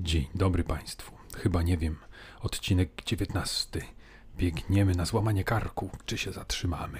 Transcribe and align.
Dzień 0.00 0.26
dobry 0.34 0.64
Państwu. 0.64 1.12
Chyba 1.36 1.62
nie 1.62 1.76
wiem, 1.76 1.96
odcinek 2.40 3.02
19. 3.04 3.80
Biegniemy 4.36 4.94
na 4.94 5.04
złamanie 5.04 5.44
karku, 5.44 5.90
czy 6.06 6.18
się 6.18 6.32
zatrzymamy? 6.32 6.98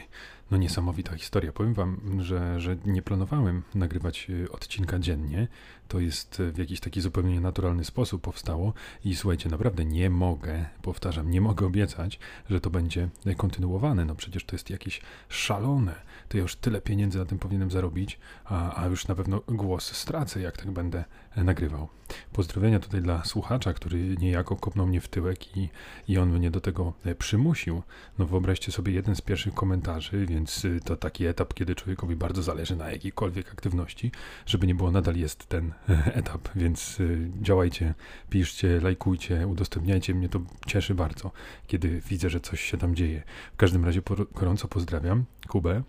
No 0.51 0.57
niesamowita 0.57 1.17
historia. 1.17 1.53
Powiem 1.53 1.75
wam, 1.75 2.00
że, 2.23 2.61
że 2.61 2.77
nie 2.87 3.02
planowałem 3.02 3.63
nagrywać 3.75 4.27
y, 4.31 4.52
odcinka 4.52 4.99
dziennie. 4.99 5.49
To 5.89 6.00
jest 6.00 6.41
y, 6.41 6.52
w 6.52 6.59
jakiś 6.59 6.81
taki 6.81 7.00
zupełnie 7.00 7.41
naturalny 7.41 7.84
sposób 7.84 8.23
powstało 8.23 8.72
i 9.04 9.16
słuchajcie, 9.16 9.48
naprawdę 9.48 9.84
nie 9.84 10.11
mogę, 10.11 10.66
powtarzam, 10.82 11.30
nie 11.30 11.40
mogę 11.40 11.66
obiecać, 11.66 12.18
że 12.50 12.61
to 12.61 12.71
będzie 12.71 13.08
kontynuowane. 13.36 14.04
No 14.04 14.14
przecież 14.14 14.45
to 14.45 14.57
jest 14.57 14.71
jakieś 14.71 15.00
szalone. 15.29 15.95
To 16.29 16.36
ja 16.36 16.43
już 16.43 16.57
tyle 16.57 16.80
pieniędzy 16.80 17.18
na 17.18 17.25
tym 17.25 17.39
powinienem 17.39 17.71
zarobić, 17.71 18.18
a, 18.44 18.82
a 18.82 18.86
już 18.86 19.08
na 19.08 19.14
pewno 19.14 19.40
głos 19.49 19.93
stracę, 19.93 20.40
jak 20.40 20.57
tak 20.57 20.71
będę 20.71 21.04
e, 21.36 21.44
nagrywał. 21.44 21.89
Pozdrowienia 22.32 22.80
tutaj 22.80 23.03
dla 23.03 23.25
słuchacza, 23.25 23.72
który 23.72 24.17
niejako 24.17 24.57
kopnął 24.57 24.86
mnie 24.86 25.00
w 25.00 25.08
tyłek 25.08 25.57
i, 25.57 25.68
i 26.08 26.18
on 26.18 26.32
mnie 26.32 26.50
do 26.50 26.61
tego 26.61 26.93
e, 27.04 27.14
przymusił. 27.14 27.82
No 28.18 28.26
wyobraźcie 28.26 28.72
sobie 28.72 28.93
jeden 28.93 29.17
z 29.17 29.21
pierwszych 29.21 29.54
komentarzy, 29.54 30.26
więc 30.26 30.37
y, 30.64 30.80
to 30.84 30.96
taki 30.96 31.26
etap, 31.26 31.54
kiedy 31.54 31.74
człowiekowi 31.74 32.16
bardzo 32.16 32.42
zależy 32.42 32.77
na 32.77 32.91
jakiejkolwiek 32.91 33.52
aktywności, 33.52 34.12
żeby 34.47 34.66
nie 34.66 34.74
było, 34.74 34.91
nadal 34.91 35.16
jest 35.16 35.47
ten 35.47 35.73
etap, 36.20 36.48
więc 36.56 37.01
y, 37.01 37.30
działajcie, 37.42 37.95
piszcie, 38.30 38.80
lajkujcie, 38.80 39.47
udostępniajcie, 39.47 40.14
mnie 40.14 40.28
to 40.28 40.41
cieszy 40.66 40.95
bardzo, 40.95 41.33
kiedy 41.66 42.01
widzę, 42.01 42.30
że 42.30 42.41
coś 42.41 42.61
się 42.61 42.78
tam 42.78 42.95
dzieje. 42.95 43.23
W 43.52 43.56
każdym 43.56 43.84
razie 43.84 44.02
gorąco 44.34 44.69
pozdrawiam 44.69 45.24
Kubę, 45.48 45.83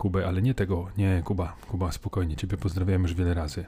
Kubę, 0.00 0.26
ale 0.26 0.42
nie 0.42 0.54
tego, 0.54 0.90
nie 0.96 1.22
Kuba, 1.24 1.56
Kuba, 1.68 1.92
spokojnie, 1.92 2.36
Ciebie 2.36 2.56
pozdrawiam 2.56 3.02
już 3.02 3.14
wiele 3.14 3.34
razy. 3.34 3.64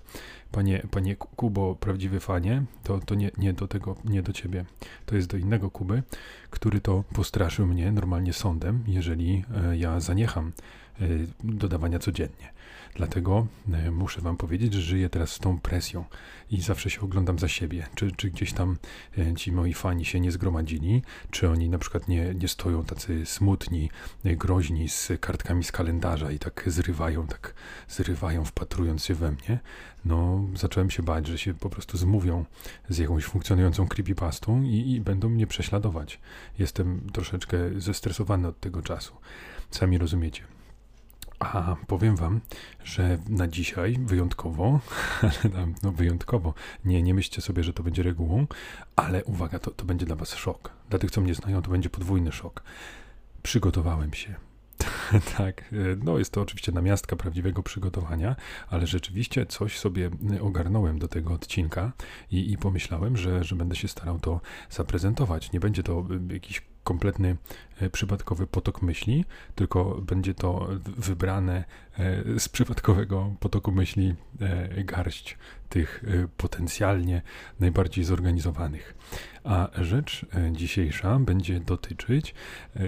Panie, 0.53 0.83
panie 0.91 1.17
Kubo, 1.17 1.75
prawdziwy 1.75 2.21
fanie, 2.21 2.63
to, 2.83 2.99
to 2.99 3.15
nie, 3.15 3.31
nie 3.39 3.53
do 3.53 3.69
tego, 3.69 3.97
nie 4.05 4.23
do 4.23 4.33
Ciebie, 4.33 4.65
to 5.07 5.17
jest 5.17 5.29
do 5.29 5.37
innego 5.37 5.71
Kuby, 5.71 6.03
który 6.51 6.81
to 6.81 7.05
postraszył 7.15 7.67
mnie 7.67 7.93
normalnie 7.93 8.33
sądem, 8.33 8.85
jeżeli 8.87 9.45
e, 9.55 9.77
ja 9.77 10.01
zaniecham 10.01 10.53
e, 11.01 11.05
dodawania 11.45 11.99
codziennie. 11.99 12.53
Dlatego 12.95 13.47
e, 13.73 13.91
muszę 13.91 14.21
Wam 14.21 14.37
powiedzieć, 14.37 14.75
że 14.75 14.81
żyję 14.81 15.09
teraz 15.09 15.33
z 15.33 15.39
tą 15.39 15.61
presją 15.61 16.05
i 16.51 16.61
zawsze 16.61 16.91
się 16.91 17.01
oglądam 17.01 17.39
za 17.39 17.49
siebie. 17.49 17.87
Czy, 17.95 18.13
czy 18.13 18.31
gdzieś 18.31 18.53
tam 18.53 18.77
ci 19.37 19.53
moi 19.53 19.75
fani 19.75 20.05
się 20.05 20.21
nie 20.21 20.33
zgromadzili, 20.33 21.03
czy 21.31 21.51
oni 21.51 21.69
na 21.69 21.79
przykład 21.79 22.09
nie, 22.09 22.35
nie 22.35 22.49
stoją 22.49 22.85
tacy 22.85 23.27
smutni, 23.27 23.91
groźni 24.25 24.89
z 24.89 25.13
kartkami 25.21 25.65
z 25.65 25.73
kalendarza 25.73 26.31
i 26.31 26.39
tak 26.39 26.65
zrywają, 26.67 27.27
tak 27.27 27.55
zrywają, 27.89 28.45
wpatrując 28.45 29.05
się 29.05 29.15
we 29.15 29.33
mnie. 29.33 29.59
No, 30.05 30.42
zacząłem 30.55 30.91
się 30.91 31.03
bać, 31.03 31.27
że 31.27 31.39
się 31.39 31.55
po 31.55 31.71
prostu 31.71 31.99
zmówią 31.99 32.45
z 32.89 32.99
jakąś 32.99 33.25
funkcjonującą 33.25 33.89
creepypastą 33.89 34.63
i, 34.63 34.93
i 34.93 35.01
będą 35.01 35.29
mnie 35.29 35.47
prześladować. 35.47 36.21
Jestem 36.59 37.11
troszeczkę 37.13 37.59
zestresowany 37.77 38.49
od 38.49 38.61
tego 38.61 38.83
czasu. 38.83 39.17
Sami 39.71 39.99
rozumiecie. 39.99 40.43
A 41.39 41.77
powiem 41.87 42.17
wam, 42.17 42.41
że 42.85 43.19
na 43.29 43.49
dzisiaj 43.49 43.99
wyjątkowo, 44.01 44.81
no 45.83 45.93
wyjątkowo, 45.93 46.55
nie, 46.85 47.03
nie 47.03 47.15
myślcie 47.15 47.43
sobie, 47.43 47.65
że 47.65 47.73
to 47.73 47.83
będzie 47.83 48.03
regułą, 48.03 48.47
ale 48.97 49.25
uwaga, 49.25 49.59
to, 49.59 49.71
to 49.71 49.85
będzie 49.85 50.07
dla 50.07 50.17
was 50.17 50.35
szok. 50.35 50.73
Dla 50.91 50.99
tych, 50.99 51.11
co 51.11 51.21
mnie 51.21 51.35
znają, 51.35 51.63
to 51.63 51.71
będzie 51.71 51.91
podwójny 51.91 52.33
szok. 52.33 52.63
Przygotowałem 53.43 54.15
się. 54.15 54.52
tak, 55.37 55.75
no 56.05 56.19
jest 56.19 56.33
to 56.33 56.41
oczywiście 56.41 56.73
namiastka 56.73 57.17
prawdziwego 57.17 57.63
przygotowania, 57.63 58.37
ale 58.69 58.87
rzeczywiście 58.87 59.47
coś 59.47 59.79
sobie 59.79 60.11
ogarnąłem 60.41 60.99
do 60.99 61.09
tego 61.09 61.35
odcinka 61.35 61.93
i, 62.31 62.53
i 62.53 62.59
pomyślałem, 62.59 63.17
że, 63.17 63.45
że 63.45 63.57
będę 63.57 63.77
się 63.77 63.89
starał 63.89 64.21
to 64.21 64.41
zaprezentować. 64.71 65.53
Nie 65.53 65.61
będzie 65.61 65.83
to 65.83 66.07
jakiś 66.31 66.72
kompletny 66.85 67.37
e, 67.81 67.91
przypadkowy 67.91 68.47
potok 68.47 68.83
myśli, 68.83 69.25
tylko 69.55 69.85
będzie 69.85 70.35
to 70.35 70.69
wybrane 70.85 71.65
e, 71.99 72.41
z 72.41 72.49
przypadkowego 72.49 73.35
potoku 73.41 73.73
myśli 73.73 74.15
e, 74.41 74.85
garść 74.85 75.39
tych 75.69 76.05
potencjalnie 76.37 77.23
najbardziej 77.61 78.05
zorganizowanych. 78.05 78.95
A 79.45 79.69
rzecz 79.75 80.27
dzisiejsza 80.53 81.19
będzie 81.19 81.61
dotyczyć 81.61 82.35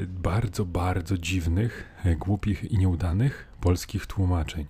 bardzo, 0.09 0.65
bardzo 0.65 1.19
dziwnych, 1.19 1.85
głupich 2.19 2.65
i 2.65 2.79
nieudanych 2.79 3.49
polskich 3.61 4.07
tłumaczeń. 4.07 4.67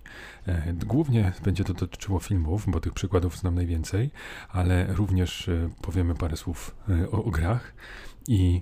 Głównie 0.85 1.33
będzie 1.43 1.63
to 1.63 1.73
dotyczyło 1.73 2.19
filmów, 2.19 2.63
bo 2.67 2.79
tych 2.79 2.93
przykładów 2.93 3.37
znam 3.37 3.55
najwięcej, 3.55 4.11
ale 4.49 4.93
również 4.93 5.49
powiemy 5.81 6.15
parę 6.15 6.37
słów 6.37 6.75
o, 7.11 7.23
o 7.23 7.31
grach 7.31 7.73
i 8.27 8.61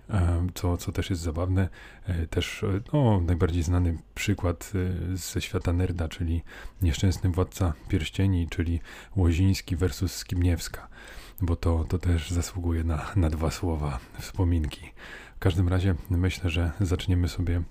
co, 0.54 0.78
co 0.78 0.92
też 0.92 1.10
jest 1.10 1.22
zabawne, 1.22 1.70
e, 2.06 2.28
też 2.28 2.64
e, 2.64 2.82
no, 2.94 3.22
najbardziej 3.22 3.64
znany 3.64 3.98
przykład 4.16 4.72
e, 5.12 5.18
ze 5.18 5.42
świata 5.42 5.74
nerda, 5.74 6.08
czyli 6.08 6.42
Nieszczęsny 6.82 7.30
Władca 7.30 7.74
Pierścieni, 7.88 8.48
czyli 8.50 8.80
Łoziński 9.16 9.76
versus 9.76 10.16
Skibniewska, 10.16 10.88
bo 11.42 11.56
to, 11.56 11.86
to 11.90 11.98
też 11.98 12.32
zasługuje 12.32 12.84
na, 12.84 13.12
na 13.16 13.30
dwa 13.30 13.52
słowa 13.52 14.00
wspominki. 14.20 14.92
W 15.36 15.40
każdym 15.40 15.68
razie 15.68 15.96
myślę, 16.10 16.50
że 16.50 16.72
zaczniemy 16.82 17.30
sobie 17.30 17.62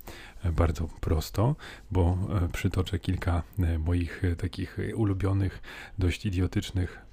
bardzo 0.53 0.87
prosto, 0.87 1.55
bo 1.91 2.17
przytoczę 2.53 2.99
kilka 2.99 3.43
moich 3.79 4.21
takich 4.37 4.77
ulubionych, 4.95 5.61
dość 5.97 6.25
idiotycznych 6.25 7.03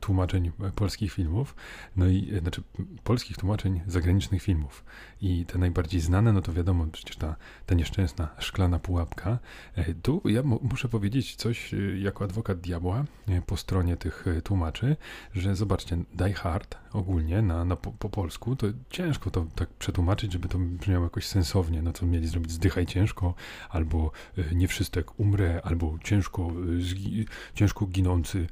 tłumaczeń 0.00 0.52
polskich 0.74 1.12
filmów, 1.12 1.54
no 1.96 2.06
i 2.06 2.34
e, 2.34 2.40
znaczy 2.40 2.62
polskich 3.04 3.36
tłumaczeń 3.36 3.80
zagranicznych 3.86 4.42
filmów. 4.42 4.84
I 5.20 5.46
te 5.46 5.58
najbardziej 5.58 6.00
znane, 6.00 6.32
no 6.32 6.42
to 6.42 6.52
wiadomo, 6.52 6.86
przecież 6.92 7.16
ta, 7.16 7.36
ta 7.66 7.74
nieszczęsna 7.74 8.28
szklana 8.38 8.78
pułapka. 8.78 9.38
E, 9.74 9.94
tu 9.94 10.22
ja 10.24 10.42
muszę 10.42 10.88
powiedzieć 10.88 11.36
coś 11.36 11.74
jako 11.98 12.24
adwokat 12.24 12.60
diabła 12.60 13.04
po 13.46 13.56
stronie 13.56 13.96
tych 13.96 14.24
tłumaczy, 14.44 14.96
że 15.34 15.56
zobaczcie, 15.56 15.96
Die 16.14 16.34
Hard 16.34 16.76
ogólnie 16.92 17.42
na, 17.42 17.64
na 17.64 17.76
po, 17.76 17.92
po, 17.92 18.08
polsku, 18.08 18.56
to 18.56 18.66
ciężko 18.90 19.30
to 19.30 19.46
tak 19.54 19.68
przetłumaczyć, 19.68 20.32
żeby 20.32 20.48
to 20.48 20.58
brzmiało 20.58 21.04
jakoś 21.04 21.26
sensownie, 21.26 21.82
no 21.82 21.92
co 21.92 22.06
mieli 22.06 22.28
zrobić, 22.28 22.52
zdychaj 22.52 22.86
ciężko, 22.86 23.34
albo 23.70 24.10
nie 24.54 24.68
wszystek 24.68 25.20
umrę, 25.20 25.60
albo 25.64 25.98
ciężko, 26.04 26.52
ciężko 27.54 27.86
ginący, 27.86 28.46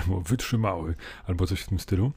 albo 0.00 0.20
wytrzymały, 0.20 0.94
albo 1.26 1.46
coś 1.46 1.60
w 1.60 1.68
tym 1.68 1.80
stylu. 1.80 2.12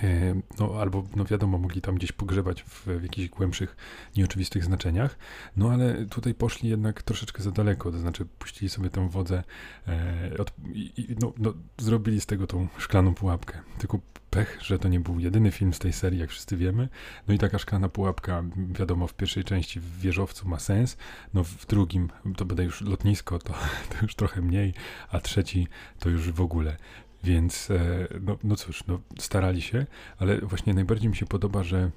E, 0.00 0.34
no, 0.58 0.80
albo, 0.80 1.04
no 1.16 1.24
wiadomo, 1.24 1.58
mogli 1.58 1.80
tam 1.80 1.94
gdzieś 1.94 2.12
pogrzebać 2.12 2.62
w, 2.62 2.86
w 2.86 3.02
jakichś 3.02 3.28
głębszych, 3.28 3.76
nieoczywistych 4.16 4.64
znaczeniach, 4.64 5.18
no 5.56 5.70
ale 5.70 6.06
tutaj 6.06 6.34
poszli 6.34 6.68
jednak 6.68 7.02
troszeczkę 7.02 7.42
za 7.42 7.50
daleko, 7.50 7.92
to 7.92 7.98
znaczy 7.98 8.24
puścili 8.24 8.68
sobie 8.68 8.90
tę 8.90 9.08
wodę 9.08 9.42
e, 9.88 10.38
od, 10.38 10.52
i, 10.74 11.16
no, 11.20 11.32
no, 11.38 11.54
zrobili 11.78 12.20
z 12.20 12.26
tego 12.26 12.46
tą 12.46 12.68
szklaną 12.78 13.14
pułapkę. 13.14 13.58
Tylko 13.78 14.00
pech, 14.30 14.58
że 14.62 14.78
to 14.78 14.88
nie 14.88 15.00
był 15.00 15.20
jedyny 15.20 15.50
film 15.50 15.74
z 15.74 15.78
tej 15.78 15.92
serii, 15.92 16.20
jak 16.20 16.30
wszyscy 16.30 16.56
wiemy. 16.56 16.88
No 17.28 17.34
i 17.34 17.38
taka 17.38 17.58
szklana 17.58 17.88
pułapka, 17.88 18.44
wiadomo, 18.56 19.06
w 19.06 19.14
pierwszej 19.14 19.44
części 19.44 19.80
w 19.80 20.00
wieżowcu 20.00 20.48
ma 20.48 20.58
sens, 20.58 20.96
no 21.34 21.44
w 21.44 21.66
drugim 21.66 22.08
to 22.36 22.44
będę 22.44 22.64
już 22.64 22.80
lotnisko, 22.80 23.38
to, 23.38 23.52
to 23.90 23.96
już 24.02 24.14
trochę 24.14 24.40
mniej, 24.40 24.74
a 25.10 25.20
trzeci 25.20 25.68
to 25.98 26.08
już 26.08 26.30
w 26.30 26.40
ogóle. 26.40 26.76
Więc 27.24 27.70
e, 27.70 28.08
no, 28.20 28.38
no 28.44 28.56
cóż, 28.56 28.84
no, 28.86 29.00
starali 29.18 29.62
się, 29.62 29.86
ale 30.18 30.40
właśnie 30.40 30.74
najbardziej 30.74 31.10
mi 31.10 31.16
się 31.16 31.26
podoba, 31.26 31.62
że 31.62 31.90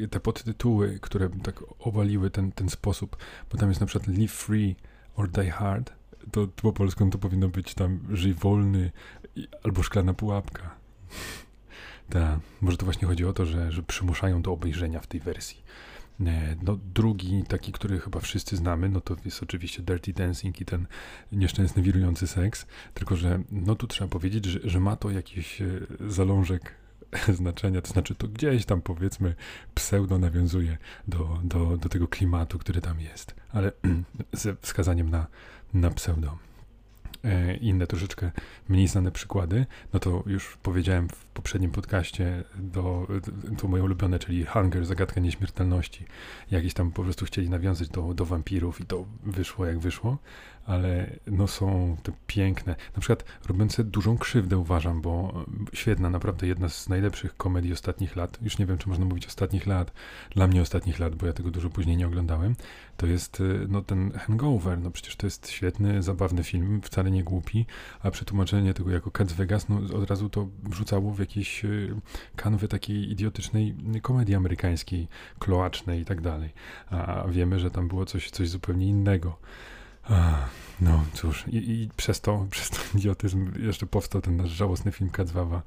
e, 0.00 0.08
te 0.08 0.20
podtytuły, 0.20 0.98
które 1.02 1.28
tak 1.42 1.64
owaliły 1.78 2.30
ten, 2.30 2.52
ten 2.52 2.70
sposób, 2.70 3.16
bo 3.52 3.58
tam 3.58 3.68
jest 3.68 3.80
na 3.80 3.86
przykład 3.86 4.18
Live 4.18 4.32
Free 4.32 4.76
or 5.16 5.30
Die 5.30 5.50
Hard, 5.50 5.92
to 6.32 6.46
po 6.46 6.72
polsku 6.72 7.10
to 7.10 7.18
powinno 7.18 7.48
być 7.48 7.74
tam 7.74 8.00
Żyj 8.10 8.34
wolny 8.34 8.90
albo 9.62 9.82
Szklana 9.82 10.14
pułapka. 10.14 10.70
Tak, 12.10 12.40
może 12.60 12.76
to 12.76 12.84
właśnie 12.84 13.08
chodzi 13.08 13.24
o 13.24 13.32
to, 13.32 13.46
że, 13.46 13.72
że 13.72 13.82
przymuszają 13.82 14.42
do 14.42 14.52
obejrzenia 14.52 15.00
w 15.00 15.06
tej 15.06 15.20
wersji. 15.20 15.62
E, 16.26 16.56
no, 16.62 16.78
drugi, 16.94 17.44
taki, 17.48 17.72
który 17.72 18.00
chyba 18.00 18.20
wszyscy 18.20 18.56
znamy, 18.56 18.88
no 18.88 19.00
to 19.00 19.16
jest 19.24 19.42
oczywiście 19.42 19.82
Dirty 19.82 20.12
Dancing 20.12 20.60
i 20.60 20.64
ten 20.64 20.86
nieszczęsny 21.32 21.82
wirujący 21.82 22.26
seks, 22.26 22.66
tylko 22.94 23.16
że 23.16 23.42
no 23.50 23.74
tu 23.74 23.86
trzeba 23.86 24.08
powiedzieć, 24.08 24.44
że, 24.44 24.60
że 24.64 24.80
ma 24.80 24.96
to 24.96 25.10
jakiś 25.10 25.62
e, 25.62 25.66
zalążek 26.08 26.74
znaczenia, 27.38 27.82
to 27.82 27.92
znaczy 27.92 28.14
to 28.14 28.28
gdzieś 28.28 28.64
tam 28.64 28.82
powiedzmy 28.82 29.34
pseudo 29.74 30.18
nawiązuje 30.18 30.78
do, 31.08 31.40
do, 31.44 31.76
do 31.76 31.88
tego 31.88 32.08
klimatu, 32.08 32.58
który 32.58 32.80
tam 32.80 33.00
jest, 33.00 33.34
ale 33.52 33.72
ze 34.32 34.56
wskazaniem 34.56 35.10
na, 35.10 35.26
na 35.74 35.90
pseudo. 35.90 36.47
E, 37.24 37.56
inne 37.56 37.86
troszeczkę 37.86 38.30
mniej 38.68 38.88
znane 38.88 39.12
przykłady, 39.12 39.66
no 39.92 40.00
to 40.00 40.22
już 40.26 40.56
powiedziałem 40.62 41.08
w 41.08 41.24
poprzednim 41.24 41.70
podcaście 41.70 42.44
do, 42.56 43.06
to 43.58 43.68
moje 43.68 43.82
ulubione, 43.82 44.18
czyli 44.18 44.44
Hunger, 44.44 44.86
Zagadka 44.86 45.20
Nieśmiertelności. 45.20 46.04
Jakieś 46.50 46.74
tam 46.74 46.90
po 46.90 47.02
prostu 47.02 47.24
chcieli 47.24 47.50
nawiązać 47.50 47.88
do, 47.88 48.14
do 48.14 48.24
wampirów 48.24 48.80
i 48.80 48.84
to 48.84 49.04
wyszło 49.22 49.66
jak 49.66 49.78
wyszło 49.78 50.18
ale 50.68 51.10
no 51.26 51.46
są 51.46 51.96
te 52.02 52.12
piękne, 52.26 52.76
na 52.96 53.00
przykład 53.00 53.24
robiące 53.46 53.84
dużą 53.84 54.18
krzywdę 54.18 54.58
uważam, 54.58 55.00
bo 55.00 55.44
świetna, 55.72 56.10
naprawdę 56.10 56.46
jedna 56.46 56.68
z 56.68 56.88
najlepszych 56.88 57.36
komedii 57.36 57.72
ostatnich 57.72 58.16
lat, 58.16 58.38
już 58.42 58.58
nie 58.58 58.66
wiem 58.66 58.78
czy 58.78 58.88
można 58.88 59.04
mówić 59.04 59.26
ostatnich 59.26 59.66
lat, 59.66 59.92
dla 60.30 60.46
mnie 60.46 60.62
ostatnich 60.62 60.98
lat, 60.98 61.14
bo 61.14 61.26
ja 61.26 61.32
tego 61.32 61.50
dużo 61.50 61.70
później 61.70 61.96
nie 61.96 62.06
oglądałem, 62.06 62.54
to 62.96 63.06
jest 63.06 63.40
y, 63.40 63.66
no 63.68 63.82
ten 63.82 64.12
Hangover, 64.12 64.78
no 64.78 64.90
przecież 64.90 65.16
to 65.16 65.26
jest 65.26 65.50
świetny, 65.50 66.02
zabawny 66.02 66.44
film, 66.44 66.80
wcale 66.82 67.10
nie 67.10 67.24
głupi, 67.24 67.66
a 68.02 68.10
przetłumaczenie 68.10 68.74
tego 68.74 68.90
jako 68.90 69.10
Cats 69.10 69.32
Vegas, 69.32 69.68
no 69.68 69.80
od 69.96 70.10
razu 70.10 70.30
to 70.30 70.48
wrzucało 70.62 71.12
w 71.12 71.18
jakieś 71.18 71.64
y, 71.64 71.94
kanwy 72.36 72.68
takiej 72.68 73.10
idiotycznej 73.10 73.74
komedii 74.02 74.34
amerykańskiej, 74.34 75.08
kloacznej 75.38 76.00
i 76.00 76.04
tak 76.04 76.20
dalej, 76.20 76.50
a 76.90 77.24
wiemy, 77.28 77.58
że 77.58 77.70
tam 77.70 77.88
było 77.88 78.06
coś, 78.06 78.30
coś 78.30 78.48
zupełnie 78.48 78.86
innego. 78.86 79.38
No 80.80 81.04
cóż, 81.12 81.44
i, 81.48 81.56
i, 81.56 81.90
przez, 81.96 82.20
to, 82.20 82.46
przez 82.50 82.70
ten 82.70 83.00
idiotyzm 83.00 83.52
jeszcze 83.62 83.86
powstał 83.86 84.20
ten 84.20 84.36
nasz 84.36 84.50
żałosny 84.50 84.92
film 84.92 85.10
Kadzwawa 85.10 85.62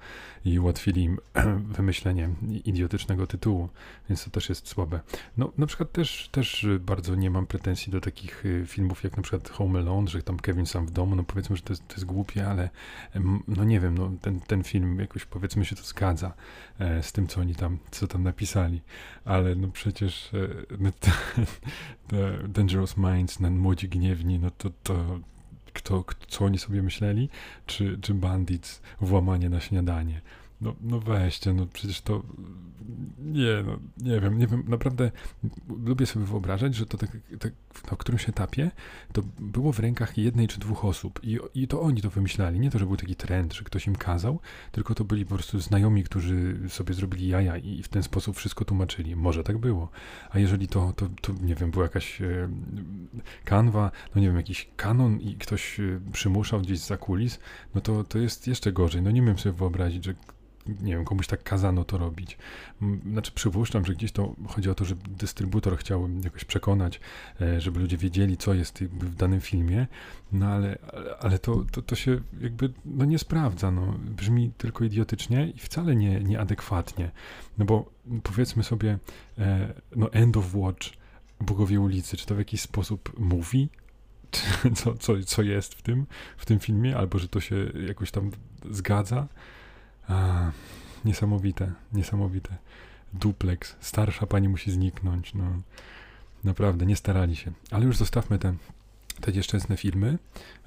i 0.45 0.59
ułatwili 0.59 1.03
im 1.03 1.17
wymyślenie 1.77 2.29
idiotycznego 2.65 3.27
tytułu, 3.27 3.69
więc 4.09 4.23
to 4.25 4.31
też 4.31 4.49
jest 4.49 4.67
słabe. 4.67 4.99
No 5.37 5.51
na 5.57 5.65
przykład 5.65 5.91
też, 5.91 6.29
też 6.31 6.67
bardzo 6.79 7.15
nie 7.15 7.29
mam 7.29 7.45
pretensji 7.45 7.91
do 7.91 8.01
takich 8.01 8.45
y, 8.45 8.63
filmów 8.67 9.03
jak 9.03 9.17
na 9.17 9.23
przykład 9.23 9.49
Home 9.49 9.79
Alone, 9.79 10.07
że 10.07 10.23
tam 10.23 10.39
Kevin 10.39 10.65
sam 10.65 10.85
w 10.85 10.91
domu, 10.91 11.15
no 11.15 11.23
powiedzmy, 11.23 11.55
że 11.55 11.61
to 11.61 11.73
jest, 11.73 11.87
to 11.87 11.93
jest 11.93 12.05
głupie, 12.05 12.47
ale 12.47 12.69
no 13.47 13.63
nie 13.63 13.79
wiem, 13.79 13.97
no 13.97 14.11
ten, 14.21 14.39
ten 14.39 14.63
film 14.63 14.99
jakoś 14.99 15.25
powiedzmy 15.25 15.65
się 15.65 15.75
to 15.75 15.83
zgadza 15.83 16.33
e, 16.79 17.03
z 17.03 17.11
tym, 17.11 17.27
co 17.27 17.41
oni 17.41 17.55
tam, 17.55 17.77
co 17.91 18.07
tam 18.07 18.23
napisali, 18.23 18.81
ale 19.25 19.55
no 19.55 19.67
przecież 19.67 20.33
e, 20.33 20.37
no, 20.79 20.91
The 22.11 22.47
Dangerous 22.47 22.97
Minds, 22.97 23.39
na 23.39 23.49
Młodzi 23.49 23.89
Gniewni, 23.89 24.30
no 24.39 24.51
to, 24.51 24.69
to 24.83 25.19
kto, 25.73 26.05
co 26.27 26.45
oni 26.45 26.57
sobie 26.57 26.83
myśleli, 26.83 27.29
czy, 27.65 27.97
czy 28.01 28.13
Bandits, 28.13 28.81
włamanie 29.01 29.49
na 29.49 29.59
śniadanie. 29.59 30.21
No, 30.61 30.75
no 30.81 30.99
weźcie, 30.99 31.53
no 31.53 31.65
przecież 31.73 32.01
to 32.01 32.23
nie, 33.19 33.63
no, 33.65 33.79
nie 33.97 34.19
wiem, 34.19 34.37
nie 34.37 34.47
wiem, 34.47 34.63
naprawdę 34.67 35.11
lubię 35.85 36.05
sobie 36.05 36.25
wyobrażać, 36.25 36.75
że 36.75 36.85
to 36.85 36.97
tak, 36.97 37.17
tak 37.39 37.53
na 37.91 37.97
którymś 37.97 38.29
etapie 38.29 38.71
to 39.13 39.21
było 39.39 39.73
w 39.73 39.79
rękach 39.79 40.17
jednej 40.17 40.47
czy 40.47 40.59
dwóch 40.59 40.85
osób 40.85 41.19
i, 41.23 41.39
i 41.53 41.67
to 41.67 41.81
oni 41.81 42.01
to 42.01 42.09
wymyślali, 42.09 42.59
nie 42.59 42.71
to, 42.71 42.79
że 42.79 42.85
był 42.85 42.97
taki 42.97 43.15
trend, 43.15 43.53
że 43.53 43.63
ktoś 43.63 43.87
im 43.87 43.95
kazał, 43.95 44.39
tylko 44.71 44.95
to 44.95 45.03
byli 45.03 45.25
po 45.25 45.35
prostu 45.35 45.59
znajomi, 45.59 46.03
którzy 46.03 46.59
sobie 46.69 46.93
zrobili 46.93 47.27
jaja 47.27 47.57
i 47.57 47.83
w 47.83 47.87
ten 47.87 48.03
sposób 48.03 48.37
wszystko 48.37 48.65
tłumaczyli. 48.65 49.15
Może 49.15 49.43
tak 49.43 49.57
było, 49.57 49.89
a 50.29 50.39
jeżeli 50.39 50.67
to, 50.67 50.93
to, 50.93 51.09
to 51.21 51.33
nie 51.41 51.55
wiem, 51.55 51.71
była 51.71 51.83
jakaś 51.83 52.21
e, 52.21 52.49
kanwa, 53.45 53.91
no 54.15 54.21
nie 54.21 54.27
wiem, 54.27 54.37
jakiś 54.37 54.69
kanon 54.75 55.19
i 55.19 55.35
ktoś 55.35 55.79
e, 55.79 55.99
przymuszał 56.11 56.61
gdzieś 56.61 56.79
za 56.79 56.97
kulis, 56.97 57.39
no 57.75 57.81
to, 57.81 58.03
to 58.03 58.17
jest 58.17 58.47
jeszcze 58.47 58.71
gorzej. 58.71 59.01
No 59.01 59.11
nie 59.11 59.21
wiem 59.21 59.39
sobie 59.39 59.53
wyobrazić, 59.53 60.05
że 60.05 60.13
nie 60.67 60.95
wiem, 60.95 61.05
komuś 61.05 61.27
tak 61.27 61.43
kazano 61.43 61.83
to 61.83 61.97
robić. 61.97 62.37
Znaczy 63.11 63.31
przypuszczam, 63.31 63.85
że 63.85 63.93
gdzieś 63.93 64.11
to 64.11 64.35
chodzi 64.47 64.69
o 64.69 64.75
to, 64.75 64.85
że 64.85 64.95
dystrybutor 64.95 65.77
chciał 65.77 66.09
jakoś 66.23 66.45
przekonać, 66.45 66.99
e, 67.41 67.61
żeby 67.61 67.79
ludzie 67.79 67.97
wiedzieli, 67.97 68.37
co 68.37 68.53
jest 68.53 68.83
w 68.83 69.15
danym 69.15 69.41
filmie, 69.41 69.87
no 70.31 70.45
ale, 70.47 70.77
ale 71.19 71.39
to, 71.39 71.65
to, 71.71 71.81
to 71.81 71.95
się 71.95 72.21
jakby 72.41 72.73
no 72.85 73.05
nie 73.05 73.19
sprawdza, 73.19 73.71
no. 73.71 73.95
Brzmi 74.17 74.51
tylko 74.57 74.83
idiotycznie 74.83 75.47
i 75.47 75.59
wcale 75.59 75.95
nie, 75.95 76.19
nieadekwatnie. 76.19 77.11
No 77.57 77.65
bo 77.65 77.91
powiedzmy 78.23 78.63
sobie, 78.63 78.99
e, 79.37 79.73
no 79.95 80.13
End 80.13 80.37
of 80.37 80.55
Watch, 80.55 80.87
Bogowie 81.39 81.79
ulicy, 81.79 82.17
czy 82.17 82.25
to 82.25 82.35
w 82.35 82.39
jakiś 82.39 82.61
sposób 82.61 83.19
mówi 83.19 83.69
co, 84.75 84.93
co, 84.93 85.13
co 85.25 85.41
jest 85.43 85.73
w 85.73 85.81
tym, 85.81 86.05
w 86.37 86.45
tym 86.45 86.59
filmie, 86.59 86.97
albo 86.97 87.19
że 87.19 87.27
to 87.27 87.39
się 87.39 87.55
jakoś 87.87 88.11
tam 88.11 88.31
zgadza. 88.71 89.27
A, 90.11 90.51
niesamowite, 91.05 91.71
niesamowite. 91.93 92.57
Duplex. 93.13 93.75
Starsza 93.79 94.25
pani 94.25 94.49
musi 94.49 94.71
zniknąć. 94.71 95.33
No, 95.33 95.61
naprawdę, 96.43 96.85
nie 96.85 96.95
starali 96.95 97.35
się. 97.35 97.51
Ale 97.71 97.85
już 97.85 97.97
zostawmy 97.97 98.39
te, 98.39 98.53
te 99.21 99.31
nieszczęsne 99.31 99.77
filmy 99.77 100.17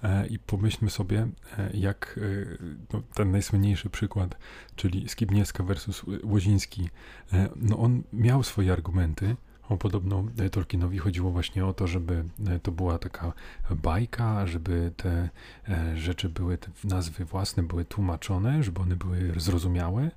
e, 0.03 0.27
i 0.27 0.39
pomyślmy 0.39 0.91
sobie, 0.91 1.29
e, 1.59 1.71
jak 1.75 2.21
e, 2.23 2.57
no, 2.93 3.03
ten 3.15 3.31
najsłynniejszy 3.31 3.91
przykład, 3.91 4.39
czyli 4.77 5.09
Skibniewska 5.09 5.65
versus 5.65 6.03
Łoziński. 6.23 6.89
E, 7.33 7.49
no 7.57 7.79
on 7.79 8.03
miał 8.13 8.43
swoje 8.43 8.73
argumenty, 8.73 9.37
podobno 9.79 10.25
e, 10.39 10.51
Tolkienowi 10.51 10.99
chodziło 10.99 11.31
właśnie 11.31 11.67
o 11.67 11.73
to, 11.73 11.87
żeby 11.87 12.25
e, 12.47 12.59
to 12.59 12.73
była 12.73 12.99
taka 12.99 13.33
bajka, 13.71 14.47
żeby 14.47 14.93
te 14.97 15.29
e, 15.69 15.97
rzeczy 15.97 16.29
były, 16.29 16.59
te 16.59 16.71
nazwy 16.85 17.25
własne 17.25 17.63
były 17.63 17.85
tłumaczone, 17.85 18.63
żeby 18.63 18.81
one 18.81 18.97
były 18.97 19.33
zrozumiałe 19.37 20.11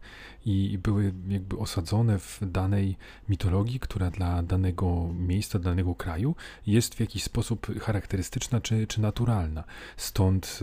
i 0.46 0.80
były 0.84 1.14
jakby 1.28 1.58
osadzone 1.58 2.20
w 2.20 2.40
danej 2.42 2.98
mitologii, 3.30 3.80
która 3.80 4.12
dla 4.12 4.44
danego 4.44 5.10
miejsca, 5.14 5.60
danego 5.60 5.96
kraju 5.96 6.36
jest 6.68 6.96
w 6.96 7.00
jakiś 7.00 7.24
sposób 7.24 7.80
charakterystyczna 7.80 8.62
czy, 8.62 8.88
czy 8.88 9.02
naturalna. 9.02 9.64
Stąd 9.98 10.60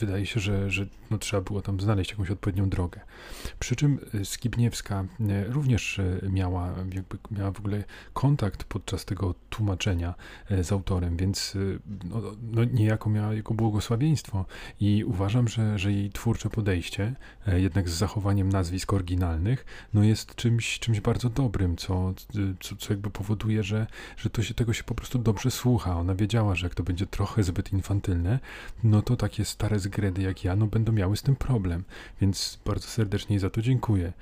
wydaje 0.00 0.26
się, 0.26 0.40
że, 0.40 0.70
że 0.70 0.86
no, 1.10 1.18
trzeba 1.18 1.42
było 1.42 1.62
tam 1.62 1.80
znaleźć 1.80 2.10
jakąś 2.10 2.30
odpowiednią 2.30 2.68
drogę. 2.68 3.00
Przy 3.58 3.76
czym 3.76 3.98
Skibniewska 4.24 5.04
również 5.48 6.00
miała, 6.30 6.74
jakby 6.94 7.18
miała 7.30 7.50
w 7.50 7.58
ogóle 7.58 7.84
kontakt 8.20 8.64
podczas 8.64 9.04
tego 9.04 9.34
tłumaczenia 9.50 10.14
e, 10.50 10.64
z 10.64 10.72
autorem, 10.72 11.16
więc 11.16 11.56
e, 11.56 11.58
no, 12.08 12.22
no, 12.42 12.64
niejako 12.64 13.10
miała 13.10 13.34
jego 13.34 13.54
błogosławieństwo 13.54 14.44
i 14.80 15.04
uważam, 15.04 15.48
że, 15.48 15.78
że 15.78 15.92
jej 15.92 16.10
twórcze 16.10 16.50
podejście, 16.50 17.14
e, 17.46 17.60
jednak 17.60 17.88
z 17.88 17.92
zachowaniem 17.92 18.48
nazwisk 18.48 18.92
oryginalnych, 18.92 19.64
no 19.94 20.04
jest 20.04 20.34
czymś, 20.34 20.78
czymś 20.78 21.00
bardzo 21.00 21.30
dobrym, 21.30 21.76
co, 21.76 22.14
co, 22.60 22.76
co 22.76 22.92
jakby 22.92 23.10
powoduje, 23.10 23.62
że, 23.62 23.86
że 24.16 24.30
to 24.30 24.42
się, 24.42 24.54
tego 24.54 24.72
się 24.72 24.84
po 24.84 24.94
prostu 24.94 25.18
dobrze 25.18 25.50
słucha. 25.50 25.96
Ona 25.96 26.14
wiedziała, 26.14 26.54
że 26.54 26.66
jak 26.66 26.74
to 26.74 26.82
będzie 26.82 27.06
trochę 27.06 27.42
zbyt 27.42 27.72
infantylne, 27.72 28.38
no 28.84 29.02
to 29.02 29.16
takie 29.16 29.44
stare 29.44 29.78
zgredy 29.78 30.22
jak 30.22 30.44
ja, 30.44 30.56
no 30.56 30.66
będą 30.66 30.92
miały 30.92 31.16
z 31.16 31.22
tym 31.22 31.36
problem, 31.36 31.84
więc 32.20 32.58
bardzo 32.64 32.88
serdecznie 32.88 33.40
za 33.40 33.50
to 33.50 33.62
dziękuję. 33.62 34.12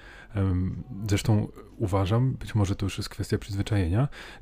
Zresztą 1.09 1.49
uważam, 1.77 2.33
być 2.33 2.55
może 2.55 2.77
to 2.77 2.87
już 2.87 2.99
jest 2.99 3.09
kwestia 3.09 3.39
przyzwyczajenia, 3.39 3.88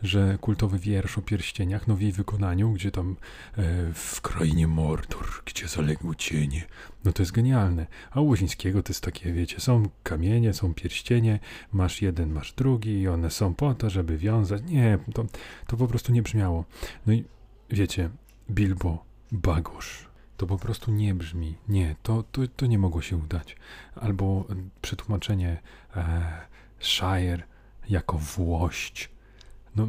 że 0.03 0.39
kultowy 0.41 0.79
wiersz 0.79 1.19
o 1.19 1.23
pierścieniach, 1.23 1.87
no 1.87 1.97
w 1.97 2.01
jej 2.01 2.13
wykonaniu, 2.13 2.73
gdzie 2.73 2.91
tam 2.91 3.17
e, 3.57 3.93
w 3.95 4.21
krainie 4.21 4.67
Mordor, 4.67 5.27
gdzie 5.45 5.69
zaległy 5.69 6.17
cienie, 6.17 6.65
no 7.05 7.13
to 7.13 7.23
jest 7.23 7.33
genialne. 7.33 7.87
A 8.11 8.21
u 8.21 8.27
Łozińskiego 8.27 8.83
to 8.83 8.91
jest 8.91 9.05
takie, 9.05 9.33
wiecie, 9.33 9.61
są 9.61 9.89
kamienie, 10.03 10.55
są 10.55 10.75
pierścienie, 10.75 11.39
masz 11.73 12.03
jeden, 12.03 12.33
masz 12.33 12.53
drugi 12.53 13.01
i 13.01 13.09
one 13.09 13.31
są 13.31 13.55
po 13.55 13.75
to, 13.75 13.91
żeby 13.91 14.19
wiązać. 14.19 14.63
Nie, 14.67 14.99
to, 15.15 15.27
to 15.67 15.77
po 15.77 15.87
prostu 15.87 16.13
nie 16.13 16.23
brzmiało. 16.23 16.65
No 17.07 17.13
i 17.13 17.25
wiecie, 17.71 18.11
Bilbo, 18.51 19.05
Bagosz, 19.33 20.09
to 20.37 20.47
po 20.47 20.59
prostu 20.59 20.93
nie 20.93 21.15
brzmi. 21.15 21.55
Nie, 21.69 21.97
to, 22.03 22.25
to, 22.33 22.43
to 22.57 22.67
nie 22.67 22.79
mogło 22.79 23.03
się 23.03 23.17
udać. 23.17 23.57
Albo 23.95 24.45
przetłumaczenie 24.83 25.59
e, 25.97 26.47
Shire 26.81 27.43
jako 27.89 28.19
włość. 28.19 29.11
No, 29.77 29.89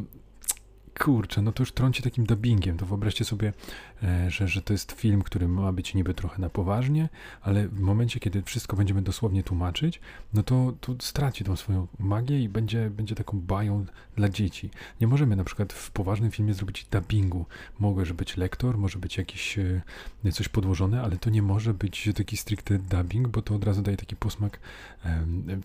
kurczę, 0.98 1.42
no 1.42 1.52
to 1.52 1.62
już 1.62 1.72
trąci 1.72 2.02
takim 2.02 2.24
dubbingiem. 2.24 2.76
To 2.76 2.86
wyobraźcie 2.86 3.24
sobie, 3.24 3.52
że, 4.28 4.48
że 4.48 4.62
to 4.62 4.72
jest 4.72 4.92
film, 4.92 5.22
który 5.22 5.48
ma 5.48 5.72
być 5.72 5.94
niby 5.94 6.14
trochę 6.14 6.40
na 6.42 6.48
poważnie, 6.48 7.08
ale 7.42 7.68
w 7.68 7.80
momencie, 7.80 8.20
kiedy 8.20 8.42
wszystko 8.42 8.76
będziemy 8.76 9.02
dosłownie 9.02 9.42
tłumaczyć, 9.42 10.00
no 10.34 10.42
to, 10.42 10.72
to 10.80 10.94
straci 11.00 11.44
tą 11.44 11.56
swoją 11.56 11.86
magię 11.98 12.42
i 12.42 12.48
będzie, 12.48 12.90
będzie 12.90 13.14
taką 13.14 13.40
bają 13.40 13.86
dla 14.16 14.28
dzieci. 14.28 14.70
Nie 15.00 15.06
możemy 15.06 15.36
na 15.36 15.44
przykład 15.44 15.72
w 15.72 15.90
poważnym 15.90 16.30
filmie 16.30 16.54
zrobić 16.54 16.86
dubbingu. 16.90 17.46
Może 17.78 18.14
być 18.14 18.36
lektor, 18.36 18.78
może 18.78 18.98
być 18.98 19.16
jakiś 19.16 19.58
e, 19.58 20.32
coś 20.32 20.48
podłożone, 20.48 21.02
ale 21.02 21.16
to 21.16 21.30
nie 21.30 21.42
może 21.42 21.74
być 21.74 22.08
taki 22.14 22.36
stricte 22.36 22.78
dubbing, 22.78 23.28
bo 23.28 23.42
to 23.42 23.54
od 23.54 23.64
razu 23.64 23.82
daje 23.82 23.96
taki 23.96 24.16
posmak 24.16 24.60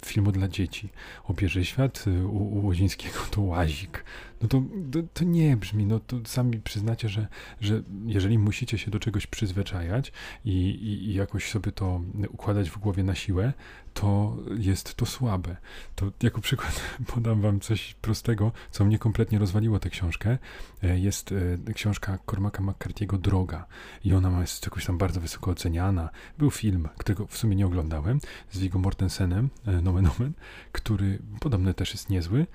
filmu 0.06 0.32
dla 0.32 0.48
dzieci. 0.48 0.90
Obierze 1.24 1.66
świat 1.66 2.06
e, 2.08 2.28
u, 2.28 2.60
u 2.60 2.66
Łozińskiego 2.66 3.20
to 3.32 3.42
łazik. 3.42 4.04
No 4.42 4.48
to, 4.50 4.64
to, 4.92 5.00
to 5.14 5.24
nie 5.24 5.58
brzmi, 5.58 5.86
no 5.86 6.00
to 6.00 6.18
sami 6.26 6.60
przyznacie, 6.60 7.10
że, 7.10 7.28
że 7.62 7.84
jeżeli 8.06 8.23
musicie 8.30 8.78
się 8.78 8.92
do 8.92 9.00
czegoś 9.00 9.28
przyzwyczajać 9.28 10.12
i, 10.46 10.52
i, 10.52 11.10
i 11.10 11.14
jakoś 11.14 11.50
sobie 11.50 11.72
to 11.72 12.02
układać 12.30 12.70
w 12.70 12.78
głowie 12.78 13.04
na 13.04 13.16
siłę, 13.16 13.54
to 13.94 14.38
jest 14.58 14.96
to 14.96 15.06
słabe. 15.06 15.58
To 15.96 16.12
jako 16.24 16.42
przykład 16.42 16.82
podam 17.14 17.42
wam 17.42 17.60
coś 17.60 17.94
prostego, 17.94 18.52
co 18.72 18.86
mnie 18.86 19.00
kompletnie 19.00 19.40
rozwaliło 19.40 19.80
tę 19.80 19.90
książkę. 19.90 20.38
E, 20.84 21.00
jest 21.00 21.34
e, 21.68 21.74
książka 21.74 22.20
Cormaca 22.30 22.64
McCarthy'ego 22.64 23.18
Droga 23.18 23.66
i 24.04 24.14
ona 24.14 24.42
jest 24.42 24.66
jakoś 24.66 24.86
tam 24.86 24.98
bardzo 24.98 25.22
wysoko 25.22 25.52
oceniana. 25.52 26.10
Był 26.38 26.52
film, 26.52 26.90
którego 26.98 27.28
w 27.28 27.38
sumie 27.38 27.56
nie 27.56 27.66
oglądałem, 27.66 28.20
z 28.52 28.60
Viggo 28.60 28.80
Mortensenem, 28.80 29.50
e, 29.66 29.82
nomen 29.82 30.10
omen, 30.18 30.34
który 30.72 31.20
podobno 31.40 31.74
też 31.74 31.92
jest 31.92 32.10
niezły, 32.10 32.48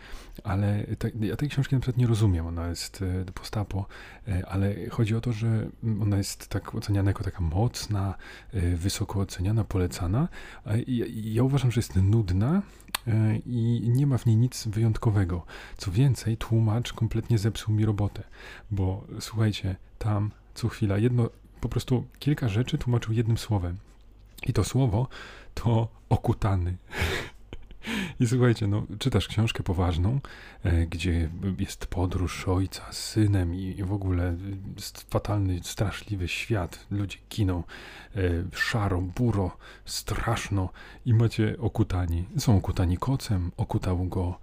ale 0.44 0.86
ja 1.20 1.36
tej 1.36 1.48
książki 1.48 1.74
na 1.74 1.80
przykład 1.80 1.96
nie 1.96 2.06
rozumiem. 2.06 2.46
Ona 2.46 2.68
jest 2.68 3.04
postapo, 3.34 3.86
ale 4.46 4.88
chodzi 4.90 5.14
o 5.14 5.20
to, 5.20 5.32
że 5.32 5.68
ona 6.00 6.16
jest 6.16 6.48
tak 6.48 6.74
oceniana 6.74 7.10
jako 7.10 7.24
taka 7.24 7.40
mocna, 7.40 8.14
wysoko 8.74 9.20
oceniana, 9.20 9.64
polecana. 9.64 10.28
Ja 11.32 11.42
uważam, 11.42 11.70
że 11.70 11.78
jest 11.78 11.96
nudna 11.96 12.62
e, 13.06 13.36
i 13.46 13.90
nie 13.96 14.06
ma 14.06 14.18
w 14.18 14.26
niej 14.26 14.36
nic 14.36 14.68
wyjątkowego. 14.68 15.46
Co 15.76 15.90
więcej, 15.90 16.36
tłumacz 16.36 16.92
kompletnie 16.92 17.38
zepsuł 17.38 17.74
mi 17.74 17.84
robotę, 17.84 18.22
bo 18.70 19.04
słuchajcie, 19.20 19.76
tam 19.98 20.30
co 20.54 20.68
chwila 20.68 20.98
jedno, 20.98 21.30
po 21.60 21.68
prostu 21.68 22.04
kilka 22.18 22.48
rzeczy 22.48 22.78
tłumaczył 22.78 23.12
jednym 23.12 23.38
słowem. 23.38 23.76
I 24.46 24.52
to 24.52 24.64
słowo 24.64 25.08
to 25.54 25.88
okutany. 26.08 26.76
I 28.20 28.26
słuchajcie, 28.26 28.66
no, 28.66 28.86
czytasz 28.98 29.28
książkę 29.28 29.62
poważną, 29.62 30.20
e, 30.62 30.86
gdzie 30.86 31.30
jest 31.58 31.86
podróż 31.86 32.48
ojca 32.48 32.92
z 32.92 32.98
synem 32.98 33.54
i, 33.54 33.84
w 33.84 33.92
ogóle 33.92 34.36
fatalny, 35.10 35.60
straszliwy 35.62 36.28
świat. 36.28 36.86
Ludzie 36.90 37.18
giną 37.30 37.62
e, 38.16 38.20
szaro, 38.52 39.00
buro, 39.00 39.56
straszno 39.84 40.68
i 41.06 41.14
macie 41.14 41.56
okutani. 41.58 42.24
Są 42.38 42.56
okutani 42.56 42.98
kocem, 42.98 43.50
okutał 43.56 44.04
go 44.04 44.40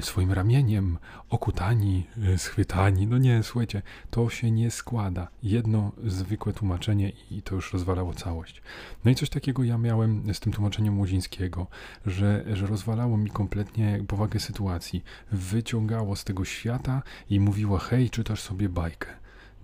swoim 0.00 0.32
ramieniem, 0.32 0.98
okutani, 1.28 2.06
e, 2.34 2.38
schwytani. 2.38 3.06
No 3.06 3.18
nie, 3.18 3.42
słuchajcie, 3.42 3.82
to 4.10 4.30
się 4.30 4.50
nie 4.50 4.70
składa. 4.70 5.28
Jedno 5.42 5.92
zwykłe 6.04 6.52
tłumaczenie 6.52 7.12
i 7.30 7.42
to 7.42 7.54
już 7.54 7.72
rozwalało 7.72 8.14
całość. 8.14 8.62
No 9.04 9.10
i 9.10 9.14
coś 9.14 9.30
takiego 9.30 9.64
ja 9.64 9.78
miałem 9.78 10.34
z 10.34 10.40
tym 10.40 10.52
tłumaczeniem 10.52 10.94
Młodzińskiego, 10.94 11.66
że, 12.06 12.44
że 12.52 12.66
rozwalało 12.66 13.16
mi 13.16 13.30
kompletnie 13.30 14.04
powagę 14.08 14.40
sytuacji. 14.40 15.04
Wyciągało 15.32 16.16
z 16.16 16.24
tego 16.24 16.44
świata 16.44 17.02
i 17.30 17.40
mówiło, 17.40 17.78
hej, 17.78 18.10
czytasz 18.10 18.42
sobie 18.42 18.68
bajkę. 18.68 19.08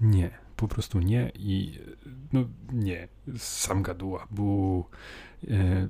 Nie, 0.01 0.31
po 0.57 0.69
prostu 0.69 1.01
nie 1.01 1.33
i 1.35 1.79
no 2.33 2.45
nie, 2.73 3.09
sam 3.39 3.83
gaduła, 3.83 4.27
bo 4.31 4.85
e, 5.51 5.89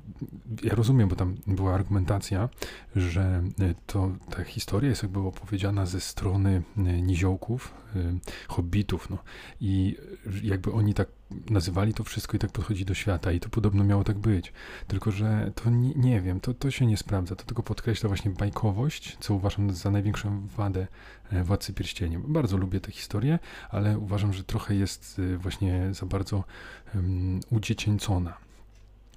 ja 0.62 0.74
rozumiem, 0.74 1.08
bo 1.08 1.16
tam 1.16 1.36
była 1.46 1.74
argumentacja, 1.74 2.48
że 2.96 3.42
e, 3.60 3.74
to 3.86 4.12
ta 4.30 4.44
historia 4.44 4.90
jest 4.90 5.02
jakby 5.02 5.20
opowiedziana 5.20 5.86
ze 5.86 6.00
strony 6.00 6.62
e, 6.76 6.80
niziołków, 6.82 7.74
hobbitów, 8.48 9.10
no 9.10 9.18
i 9.60 9.96
jakby 10.42 10.72
oni 10.72 10.94
tak 10.94 11.08
nazywali 11.50 11.94
to 11.94 12.04
wszystko 12.04 12.36
i 12.36 12.40
tak 12.40 12.52
podchodzi 12.52 12.84
do 12.84 12.94
świata 12.94 13.32
i 13.32 13.40
to 13.40 13.48
podobno 13.48 13.84
miało 13.84 14.04
tak 14.04 14.18
być. 14.18 14.52
Tylko, 14.86 15.10
że 15.10 15.52
to 15.54 15.70
nie, 15.70 15.94
nie, 15.94 16.20
wiem, 16.20 16.40
to, 16.40 16.54
to 16.54 16.70
się 16.70 16.86
nie 16.86 16.96
sprawdza. 16.96 17.36
To 17.36 17.44
tylko 17.44 17.62
podkreśla 17.62 18.08
właśnie 18.08 18.30
bajkowość, 18.30 19.16
co 19.20 19.34
uważam 19.34 19.70
za 19.70 19.90
największą 19.90 20.46
wadę 20.46 20.86
Władcy 21.44 21.72
Pierścieni. 21.72 22.18
Bardzo 22.18 22.56
lubię 22.56 22.80
tę 22.80 22.92
historię, 22.92 23.38
ale 23.70 23.98
uważam, 23.98 24.32
że 24.32 24.44
trochę 24.44 24.74
jest 24.74 25.20
właśnie 25.38 25.88
za 25.94 26.06
bardzo 26.06 26.44
um, 26.94 27.21
udziecięcona. 27.50 28.36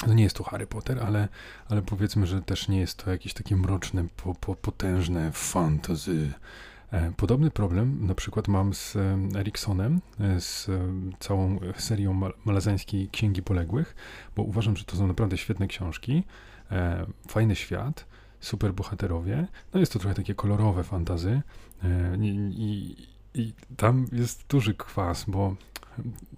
No 0.07 0.13
nie 0.13 0.23
jest 0.23 0.35
to 0.35 0.43
Harry 0.43 0.67
Potter, 0.67 0.99
ale, 0.99 1.27
ale 1.69 1.81
powiedzmy, 1.81 2.27
że 2.27 2.41
też 2.41 2.67
nie 2.67 2.79
jest 2.79 3.03
to 3.03 3.11
jakieś 3.11 3.33
takie 3.33 3.55
mroczne, 3.55 4.05
po, 4.17 4.35
po, 4.35 4.55
potężne 4.55 5.31
fantasy 5.31 6.33
E, 6.91 7.11
podobny 7.17 7.51
problem 7.51 8.07
na 8.07 8.15
przykład 8.15 8.47
mam 8.47 8.73
z 8.73 8.97
Eriksonem, 9.35 10.01
e, 10.19 10.41
z 10.41 10.69
całą 11.19 11.59
serią 11.77 12.21
malazańskiej 12.45 13.09
Księgi 13.09 13.43
Poległych, 13.43 13.95
bo 14.35 14.43
uważam, 14.43 14.77
że 14.77 14.83
to 14.83 14.95
są 14.95 15.07
naprawdę 15.07 15.37
świetne 15.37 15.67
książki, 15.67 16.23
e, 16.71 17.05
fajny 17.27 17.55
świat, 17.55 18.05
super 18.39 18.73
bohaterowie. 18.73 19.47
No 19.73 19.79
jest 19.79 19.93
to 19.93 19.99
trochę 19.99 20.15
takie 20.15 20.35
kolorowe 20.35 20.83
fantazy 20.83 21.41
i, 22.21 22.27
i, 22.57 23.41
i 23.41 23.53
tam 23.77 24.05
jest 24.11 24.47
duży 24.47 24.73
kwas, 24.73 25.25
bo 25.27 25.55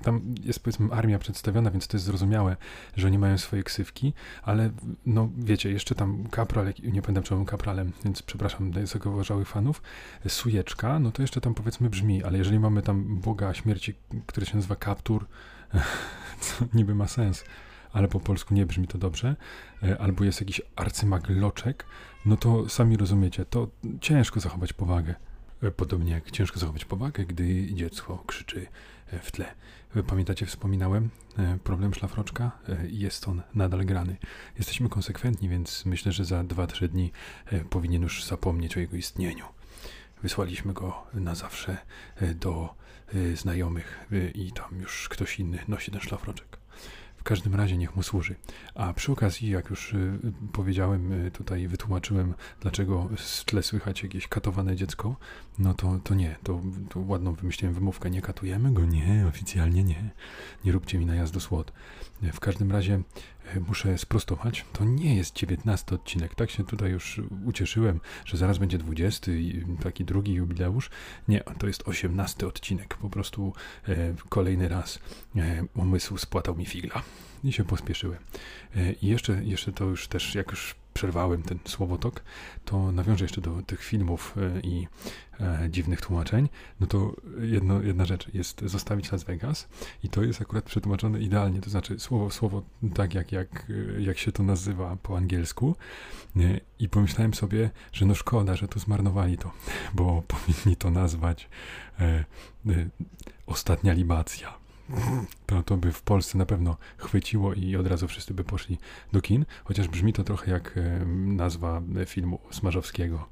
tam 0.03 0.35
jest 0.43 0.59
powiedzmy 0.59 0.93
armia 0.93 1.19
przedstawiona, 1.19 1.71
więc 1.71 1.87
to 1.87 1.97
jest 1.97 2.05
zrozumiałe, 2.05 2.55
że 2.97 3.11
nie 3.11 3.19
mają 3.19 3.37
swojej 3.37 3.63
ksywki, 3.63 4.13
ale 4.43 4.69
no 5.05 5.29
wiecie, 5.37 5.71
jeszcze 5.71 5.95
tam 5.95 6.27
kapral, 6.31 6.73
nie 6.83 7.01
pamiętam 7.01 7.23
czemu 7.23 7.45
kapralem, 7.45 7.91
więc 8.05 8.21
przepraszam 8.21 8.71
zagorzałych 8.83 9.47
fanów, 9.47 9.81
sujeczka, 10.27 10.99
no 10.99 11.11
to 11.11 11.21
jeszcze 11.21 11.41
tam 11.41 11.53
powiedzmy 11.53 11.89
brzmi, 11.89 12.23
ale 12.23 12.37
jeżeli 12.37 12.59
mamy 12.59 12.81
tam 12.81 13.19
Boga 13.19 13.53
śmierci, 13.53 13.93
który 14.25 14.45
się 14.45 14.55
nazywa 14.55 14.75
Kaptur, 14.75 15.25
co 16.41 16.65
niby 16.73 16.95
ma 16.95 17.07
sens, 17.07 17.43
ale 17.93 18.07
po 18.07 18.19
polsku 18.19 18.53
nie 18.53 18.65
brzmi 18.65 18.87
to 18.87 18.97
dobrze, 18.97 19.35
e, 19.83 20.01
albo 20.01 20.23
jest 20.23 20.41
jakiś 20.41 20.61
arcymagloczek, 20.75 21.85
no 22.25 22.37
to 22.37 22.69
sami 22.69 22.97
rozumiecie, 22.97 23.45
to 23.45 23.67
ciężko 24.01 24.39
zachować 24.39 24.73
powagę. 24.73 25.15
E, 25.63 25.71
podobnie 25.71 26.11
jak 26.11 26.31
ciężko 26.31 26.59
zachować 26.59 26.85
powagę, 26.85 27.25
gdy 27.25 27.73
dziecko 27.73 28.23
krzyczy 28.27 28.67
w 29.21 29.31
tle. 29.31 29.55
E, 29.95 30.03
pamiętacie, 30.03 30.45
wspominałem 30.45 31.09
problem 31.63 31.93
szlafroczka? 31.93 32.51
Jest 32.87 33.27
on 33.27 33.41
nadal 33.55 33.85
grany. 33.85 34.17
Jesteśmy 34.57 34.89
konsekwentni, 34.89 35.49
więc 35.49 35.85
myślę, 35.85 36.11
że 36.11 36.25
za 36.25 36.43
2-3 36.43 36.87
dni 36.87 37.11
powinien 37.69 38.01
już 38.01 38.23
zapomnieć 38.23 38.77
o 38.77 38.79
jego 38.79 38.97
istnieniu. 38.97 39.45
Wysłaliśmy 40.23 40.73
go 40.73 41.03
na 41.13 41.35
zawsze 41.35 41.77
do 42.35 42.75
znajomych 43.35 44.07
i 44.35 44.51
tam 44.51 44.79
już 44.79 45.09
ktoś 45.09 45.39
inny 45.39 45.59
nosi 45.67 45.91
ten 45.91 46.01
szlafroczek 46.01 46.56
każdym 47.24 47.55
razie 47.55 47.77
niech 47.77 47.95
mu 47.95 48.03
służy. 48.03 48.36
A 48.75 48.93
przy 48.93 49.12
okazji, 49.12 49.50
jak 49.50 49.69
już 49.69 49.93
y, 49.93 50.19
powiedziałem, 50.53 51.12
y, 51.12 51.31
tutaj 51.31 51.67
wytłumaczyłem, 51.67 52.33
dlaczego 52.62 53.09
w 53.17 53.45
tle 53.45 53.63
słychać 53.63 54.03
jakieś 54.03 54.27
katowane 54.27 54.75
dziecko, 54.75 55.15
no 55.59 55.74
to, 55.74 56.00
to 56.03 56.15
nie, 56.15 56.36
to, 56.43 56.62
to 56.89 57.00
ładną 57.00 57.33
wymyśliłem 57.33 57.74
wymówkę, 57.74 58.09
nie 58.09 58.21
katujemy 58.21 58.74
go, 58.74 58.86
nie, 58.86 59.25
oficjalnie 59.29 59.83
nie, 59.83 60.09
nie 60.65 60.71
róbcie 60.71 61.00
mi 61.00 61.05
najazdu 61.05 61.39
słod. 61.39 61.74
W 62.21 62.39
każdym 62.39 62.71
razie 62.71 63.01
muszę 63.67 63.97
sprostować, 63.97 64.65
to 64.73 64.85
nie 64.85 65.15
jest 65.15 65.35
19 65.35 65.95
odcinek. 65.95 66.35
Tak 66.35 66.51
się 66.51 66.65
tutaj 66.65 66.91
już 66.91 67.21
ucieszyłem, 67.45 67.99
że 68.25 68.37
zaraz 68.37 68.57
będzie 68.57 68.77
20 68.77 69.31
i 69.31 69.65
taki 69.83 70.05
drugi 70.05 70.33
jubileusz. 70.33 70.89
Nie, 71.27 71.43
to 71.57 71.67
jest 71.67 71.87
18 71.87 72.47
odcinek. 72.47 72.97
Po 72.97 73.09
prostu 73.09 73.53
e, 73.87 73.95
kolejny 74.29 74.67
raz 74.67 74.99
e, 75.35 75.63
umysł 75.75 76.17
spłatał 76.17 76.55
mi 76.55 76.65
figla 76.65 77.01
i 77.43 77.51
się 77.51 77.63
pospieszyłem. 77.63 78.19
E, 78.75 78.93
I 78.93 79.07
jeszcze, 79.07 79.43
jeszcze 79.43 79.71
to 79.71 79.85
już 79.85 80.07
też, 80.07 80.35
jak 80.35 80.51
już 80.51 80.75
przerwałem 80.97 81.43
ten 81.43 81.59
słowotok, 81.65 82.23
to 82.65 82.91
nawiążę 82.91 83.25
jeszcze 83.25 83.41
do 83.41 83.61
tych 83.61 83.83
filmów 83.83 84.35
e, 84.37 84.59
i 84.59 84.87
e, 85.39 85.67
dziwnych 85.69 86.01
tłumaczeń. 86.01 86.49
No 86.79 86.87
to 86.87 87.15
jedno, 87.41 87.81
jedna 87.81 88.05
rzecz 88.05 88.33
jest 88.33 88.61
zostawić 88.61 89.11
Las 89.11 89.23
Vegas 89.23 89.67
i 90.03 90.09
to 90.09 90.23
jest 90.23 90.41
akurat 90.41 90.65
przetłumaczone 90.65 91.19
idealnie, 91.19 91.61
to 91.61 91.69
znaczy 91.69 91.99
słowo 91.99 92.31
słowo 92.31 92.63
tak 92.95 93.13
jak, 93.13 93.31
jak, 93.31 93.71
jak 93.99 94.17
się 94.17 94.31
to 94.31 94.43
nazywa 94.43 94.95
po 95.03 95.17
angielsku. 95.17 95.75
E, 96.35 96.59
I 96.79 96.89
pomyślałem 96.89 97.33
sobie, 97.33 97.69
że 97.93 98.05
no 98.05 98.15
szkoda, 98.15 98.55
że 98.55 98.67
tu 98.67 98.79
zmarnowali 98.79 99.37
to, 99.37 99.51
bo 99.93 100.21
powinni 100.33 100.75
to 100.75 100.91
nazwać 100.91 101.49
ostatnia 103.45 103.93
libacja 103.93 104.66
to, 105.46 105.63
to 105.63 105.77
by 105.77 105.91
w 105.91 106.01
Polsce 106.01 106.38
na 106.38 106.46
pewno 106.46 106.77
chwyciło 106.98 107.53
i 107.53 107.75
od 107.75 107.88
razu 107.88 108.08
wszyscy 108.08 108.34
by 108.34 108.44
poszli 108.44 108.77
do 109.13 109.22
kin, 109.22 109.46
chociaż 109.63 109.88
brzmi 109.88 110.13
to 110.13 110.24
trochę 110.24 110.51
jak 110.51 110.77
e, 110.77 111.06
nazwa 111.15 111.82
filmu 112.06 112.39
Smarzowskiego 112.51 113.29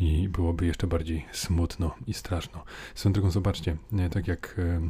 i 0.00 0.28
byłoby 0.28 0.66
jeszcze 0.66 0.86
bardziej 0.86 1.26
smutno 1.32 1.94
i 2.06 2.14
straszno. 2.14 2.64
Swoją 2.94 3.12
drogą 3.12 3.30
zobaczcie, 3.30 3.76
tak 4.10 4.28
jak 4.28 4.56
e, 4.58 4.88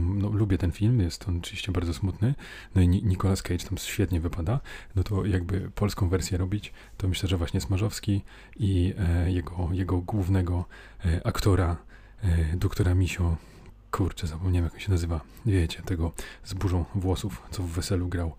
no, 0.00 0.28
lubię 0.28 0.58
ten 0.58 0.72
film, 0.72 1.00
jest 1.00 1.28
on 1.28 1.38
oczywiście 1.38 1.72
bardzo 1.72 1.94
smutny, 1.94 2.34
no 2.74 2.82
i 2.82 2.88
Nicolas 2.88 3.42
Cage 3.42 3.64
tam 3.64 3.78
świetnie 3.78 4.20
wypada, 4.20 4.60
no 4.94 5.02
to 5.02 5.24
jakby 5.24 5.70
polską 5.74 6.08
wersję 6.08 6.38
robić, 6.38 6.72
to 6.96 7.08
myślę, 7.08 7.28
że 7.28 7.36
właśnie 7.36 7.60
Smarzowski 7.60 8.22
i 8.56 8.94
e, 8.98 9.32
jego, 9.32 9.68
jego 9.72 10.00
głównego 10.00 10.64
e, 11.04 11.26
aktora, 11.26 11.76
e, 12.22 12.56
doktora 12.56 12.94
Misio, 12.94 13.36
kurczę, 13.92 14.26
zapomniałem 14.26 14.64
jak 14.64 14.74
on 14.74 14.80
się 14.80 14.90
nazywa, 14.90 15.20
wiecie, 15.46 15.82
tego 15.82 16.12
z 16.44 16.54
burzą 16.54 16.84
włosów, 16.94 17.42
co 17.50 17.62
w 17.62 17.66
weselu 17.66 18.08
grał. 18.08 18.32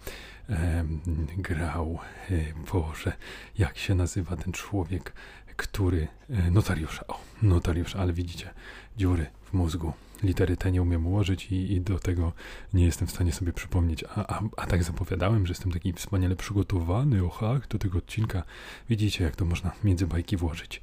Grał, 1.38 2.00
e, 2.32 2.34
Boże, 2.74 3.14
jak 3.58 3.78
się 3.78 3.96
nazywa 3.96 4.36
ten 4.36 4.54
człowiek, 4.54 5.14
który, 5.56 6.08
e, 6.30 6.52
notariusza, 6.52 7.08
o, 7.08 7.20
notariusza, 7.42 8.00
ale 8.00 8.14
widzicie, 8.14 8.50
dziury 8.98 9.26
mózgu. 9.54 9.94
Litery 10.24 10.58
te 10.58 10.72
nie 10.72 10.82
umiem 10.82 11.08
ułożyć 11.08 11.52
i, 11.52 11.74
i 11.74 11.82
do 11.82 12.00
tego 12.00 12.32
nie 12.74 12.86
jestem 12.86 13.08
w 13.08 13.12
stanie 13.12 13.32
sobie 13.32 13.54
przypomnieć. 13.54 14.04
A, 14.04 14.38
a, 14.38 14.42
a 14.58 14.68
tak 14.68 14.84
zapowiadałem, 14.84 15.48
że 15.48 15.52
jestem 15.52 15.72
taki 15.72 15.94
wspaniale 15.94 16.36
przygotowany, 16.36 17.26
ochach, 17.26 17.68
do 17.68 17.80
tego 17.80 17.98
odcinka. 17.98 18.44
Widzicie, 18.90 19.24
jak 19.24 19.36
to 19.36 19.46
można 19.46 19.72
między 19.84 20.08
bajki 20.08 20.38
włożyć. 20.38 20.82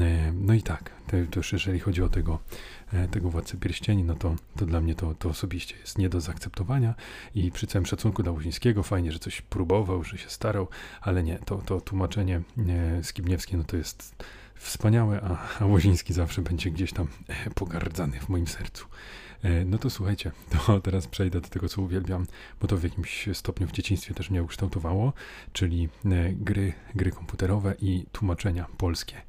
E, 0.00 0.32
no 0.32 0.54
i 0.54 0.62
tak, 0.62 0.90
to 1.06 1.16
już 1.36 1.52
jeżeli 1.52 1.80
chodzi 1.80 2.02
o 2.02 2.08
tego, 2.08 2.38
e, 2.92 3.08
tego 3.08 3.30
Władcę 3.30 3.56
Pierścieni, 3.56 4.04
no 4.04 4.14
to, 4.14 4.36
to 4.56 4.66
dla 4.66 4.80
mnie 4.80 4.94
to, 4.94 5.14
to 5.14 5.28
osobiście 5.28 5.76
jest 5.76 5.98
nie 5.98 6.08
do 6.08 6.20
zaakceptowania 6.20 6.94
i 7.34 7.50
przy 7.50 7.66
całym 7.66 7.86
szacunku 7.86 8.22
dla 8.22 8.32
Łuzińskiego, 8.32 8.82
fajnie, 8.82 9.12
że 9.12 9.18
coś 9.18 9.40
próbował, 9.40 10.04
że 10.04 10.18
się 10.18 10.28
starał, 10.28 10.68
ale 11.00 11.22
nie, 11.22 11.38
to, 11.38 11.56
to 11.56 11.80
tłumaczenie 11.80 12.42
e, 12.68 13.04
Skibniewskie, 13.04 13.56
no 13.56 13.64
to 13.64 13.76
jest 13.76 14.24
wspaniałe, 14.62 15.20
a, 15.20 15.62
a 15.62 15.66
Łoziński 15.66 16.12
zawsze 16.12 16.42
będzie 16.42 16.70
gdzieś 16.70 16.92
tam 16.92 17.08
pogardzany 17.54 18.20
w 18.20 18.28
moim 18.28 18.46
sercu. 18.46 18.86
No 19.66 19.78
to 19.78 19.90
słuchajcie, 19.90 20.32
to 20.50 20.80
teraz 20.80 21.06
przejdę 21.06 21.40
do 21.40 21.48
tego, 21.48 21.68
co 21.68 21.82
uwielbiam, 21.82 22.26
bo 22.60 22.66
to 22.66 22.76
w 22.76 22.82
jakimś 22.82 23.28
stopniu 23.32 23.66
w 23.66 23.72
dzieciństwie 23.72 24.14
też 24.14 24.30
mnie 24.30 24.42
ukształtowało, 24.42 25.12
czyli 25.52 25.88
gry, 26.32 26.72
gry 26.94 27.10
komputerowe 27.10 27.74
i 27.80 28.04
tłumaczenia 28.12 28.66
polskie. 28.78 29.22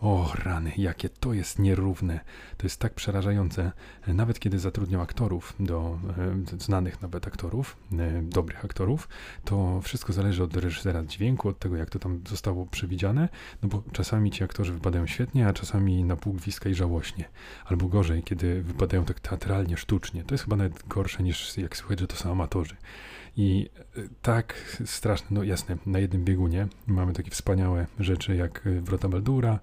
O 0.00 0.32
rany, 0.44 0.72
jakie 0.76 1.08
to 1.08 1.32
jest 1.32 1.58
nierówne. 1.58 2.20
To 2.56 2.66
jest 2.66 2.80
tak 2.80 2.94
przerażające. 2.94 3.72
Nawet 4.06 4.38
kiedy 4.38 4.58
zatrudniał 4.58 5.00
aktorów, 5.00 5.54
do 5.60 5.98
e, 6.54 6.60
znanych 6.60 7.02
nawet 7.02 7.26
aktorów, 7.26 7.76
e, 7.92 8.22
dobrych 8.22 8.64
aktorów, 8.64 9.08
to 9.44 9.80
wszystko 9.80 10.12
zależy 10.12 10.42
od 10.42 10.56
reżysera 10.56 11.04
dźwięku, 11.04 11.48
od 11.48 11.58
tego, 11.58 11.76
jak 11.76 11.90
to 11.90 11.98
tam 11.98 12.20
zostało 12.28 12.66
przewidziane, 12.66 13.28
no 13.62 13.68
bo 13.68 13.82
czasami 13.92 14.30
ci 14.30 14.44
aktorzy 14.44 14.72
wypadają 14.72 15.06
świetnie, 15.06 15.48
a 15.48 15.52
czasami 15.52 16.04
na 16.04 16.16
pół 16.16 16.32
gwizdka 16.32 16.68
i 16.68 16.74
żałośnie. 16.74 17.24
Albo 17.64 17.88
gorzej, 17.88 18.22
kiedy 18.22 18.62
wypadają 18.62 19.04
tak 19.04 19.20
teatralnie, 19.20 19.76
sztucznie. 19.76 20.24
To 20.24 20.34
jest 20.34 20.44
chyba 20.44 20.56
nawet 20.56 20.88
gorsze 20.88 21.22
niż 21.22 21.58
jak 21.58 21.76
słychać, 21.76 22.00
że 22.00 22.06
to 22.06 22.16
są 22.16 22.32
amatorzy. 22.32 22.76
I 23.36 23.70
e, 23.96 24.02
tak 24.22 24.76
straszne, 24.84 25.26
no 25.30 25.42
jasne, 25.42 25.76
na 25.86 25.98
jednym 25.98 26.24
biegunie 26.24 26.68
mamy 26.86 27.12
takie 27.12 27.30
wspaniałe 27.30 27.86
rzeczy 27.98 28.36
jak 28.36 28.62
Wrota 28.82 29.08
Baldura, 29.08 29.58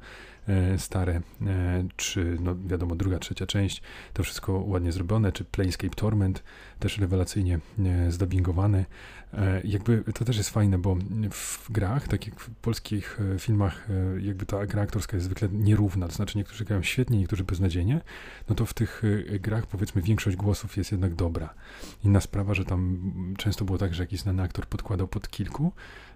stare, 0.77 1.21
e, 1.41 1.83
czy 1.95 2.37
no 2.39 2.55
wiadomo, 2.65 2.95
druga, 2.95 3.19
trzecia 3.19 3.45
część, 3.45 3.81
to 4.13 4.23
wszystko 4.23 4.53
ładnie 4.53 4.91
zrobione, 4.91 5.31
czy 5.31 5.45
Planescape 5.45 5.95
Torment, 5.95 6.43
też 6.79 6.97
rewelacyjnie 6.97 7.59
e, 7.79 8.11
zdubbingowane. 8.11 8.85
Jakby 9.63 10.03
to 10.13 10.25
też 10.25 10.37
jest 10.37 10.49
fajne, 10.49 10.77
bo 10.77 10.97
w 11.31 11.71
grach, 11.71 12.07
tak 12.07 12.27
jak 12.27 12.39
w 12.39 12.49
polskich 12.49 13.19
filmach, 13.39 13.87
jakby 14.19 14.45
ta 14.45 14.65
gra 14.65 14.81
aktorska 14.81 15.17
jest 15.17 15.25
zwykle 15.25 15.49
nierówna, 15.51 16.07
to 16.07 16.13
znaczy 16.13 16.37
niektórzy 16.37 16.65
grają 16.65 16.83
świetnie, 16.83 17.17
niektórzy 17.17 17.43
beznadziejnie, 17.43 18.01
no 18.49 18.55
to 18.55 18.65
w 18.65 18.73
tych 18.73 19.01
grach 19.39 19.67
powiedzmy 19.67 20.01
większość 20.01 20.37
głosów 20.37 20.77
jest 20.77 20.91
jednak 20.91 21.15
dobra. 21.15 21.53
Inna 22.03 22.21
sprawa, 22.21 22.53
że 22.53 22.65
tam 22.65 23.13
często 23.37 23.65
było 23.65 23.77
tak, 23.77 23.93
że 23.93 24.03
jakiś 24.03 24.19
znany 24.19 24.43
aktor 24.43 24.67
podkładał 24.67 25.07
pod 25.07 25.29
kilku 25.29 25.71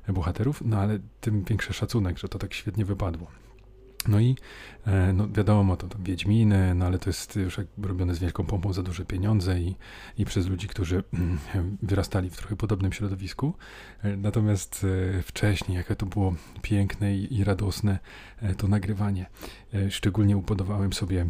bohaterów, 0.07 0.61
no 0.65 0.77
ale 0.77 0.99
tym 1.21 1.43
większy 1.43 1.73
szacunek, 1.73 2.17
że 2.17 2.29
to 2.29 2.39
tak 2.39 2.53
świetnie 2.53 2.85
wypadło. 2.85 3.44
No 4.07 4.19
i 4.19 4.35
e, 4.87 5.13
no 5.13 5.27
wiadomo, 5.29 5.77
to, 5.77 5.87
to 5.87 5.97
Wiedźminy, 5.99 6.75
no 6.75 6.85
ale 6.85 6.99
to 6.99 7.09
jest 7.09 7.35
już 7.35 7.59
robione 7.83 8.15
z 8.15 8.19
wielką 8.19 8.45
pompą 8.45 8.73
za 8.73 8.83
duże 8.83 9.05
pieniądze 9.05 9.59
i, 9.59 9.75
i 10.17 10.25
przez 10.25 10.47
ludzi, 10.47 10.67
którzy 10.67 11.03
mm, 11.13 11.37
wyrastali 11.81 12.29
w 12.29 12.37
trochę 12.37 12.55
podobnym 12.55 12.93
środowisku. 12.93 13.53
E, 14.03 14.17
natomiast 14.17 14.85
e, 15.17 15.21
wcześniej, 15.21 15.77
jakie 15.77 15.95
to 15.95 16.05
było 16.05 16.35
piękne 16.61 17.15
i, 17.15 17.37
i 17.37 17.43
radosne 17.43 17.99
to 18.57 18.67
nagrywanie. 18.67 19.25
Szczególnie 19.89 20.37
upodobałem 20.37 20.93
sobie 20.93 21.25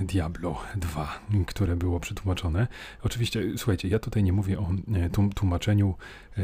Diablo 0.00 0.58
2, 0.76 1.20
które 1.46 1.76
było 1.76 2.00
przetłumaczone. 2.00 2.66
Oczywiście, 3.02 3.42
słuchajcie, 3.56 3.88
ja 3.88 3.98
tutaj 3.98 4.22
nie 4.22 4.32
mówię 4.32 4.58
o 4.58 4.70
tłumaczeniu 5.34 5.94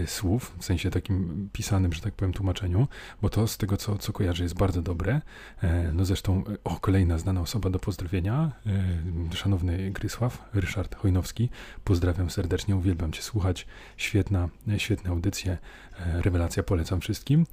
słów, 0.06 0.56
w 0.58 0.64
sensie 0.64 0.90
takim 0.90 1.48
pisanym, 1.52 1.92
że 1.92 2.00
tak 2.00 2.14
powiem, 2.14 2.32
tłumaczeniu, 2.32 2.88
bo 3.22 3.28
to 3.28 3.46
z 3.46 3.58
tego, 3.58 3.76
co, 3.76 3.98
co 3.98 4.12
kojarzę, 4.12 4.42
jest 4.42 4.58
bardzo 4.58 4.82
dobre. 4.82 5.20
E, 5.64 5.92
no 5.92 6.04
zresztą, 6.04 6.44
e, 6.49 6.56
o, 6.64 6.80
kolejna 6.80 7.18
znana 7.18 7.40
osoba 7.40 7.71
do 7.71 7.78
pozdrowienia, 7.78 8.52
e, 9.33 9.37
szanowny 9.37 9.90
Grysław, 9.90 10.49
Ryszard 10.54 10.94
Hojnowski, 10.94 11.49
pozdrawiam 11.85 12.30
serdecznie, 12.30 12.76
uwielbiam 12.76 13.12
Cię 13.12 13.23
słuchać, 13.23 13.66
świetna, 13.97 14.49
świetne 14.76 15.11
audycje, 15.11 15.59
rewelacja, 15.98 16.62
polecam 16.62 17.00
wszystkim. 17.00 17.46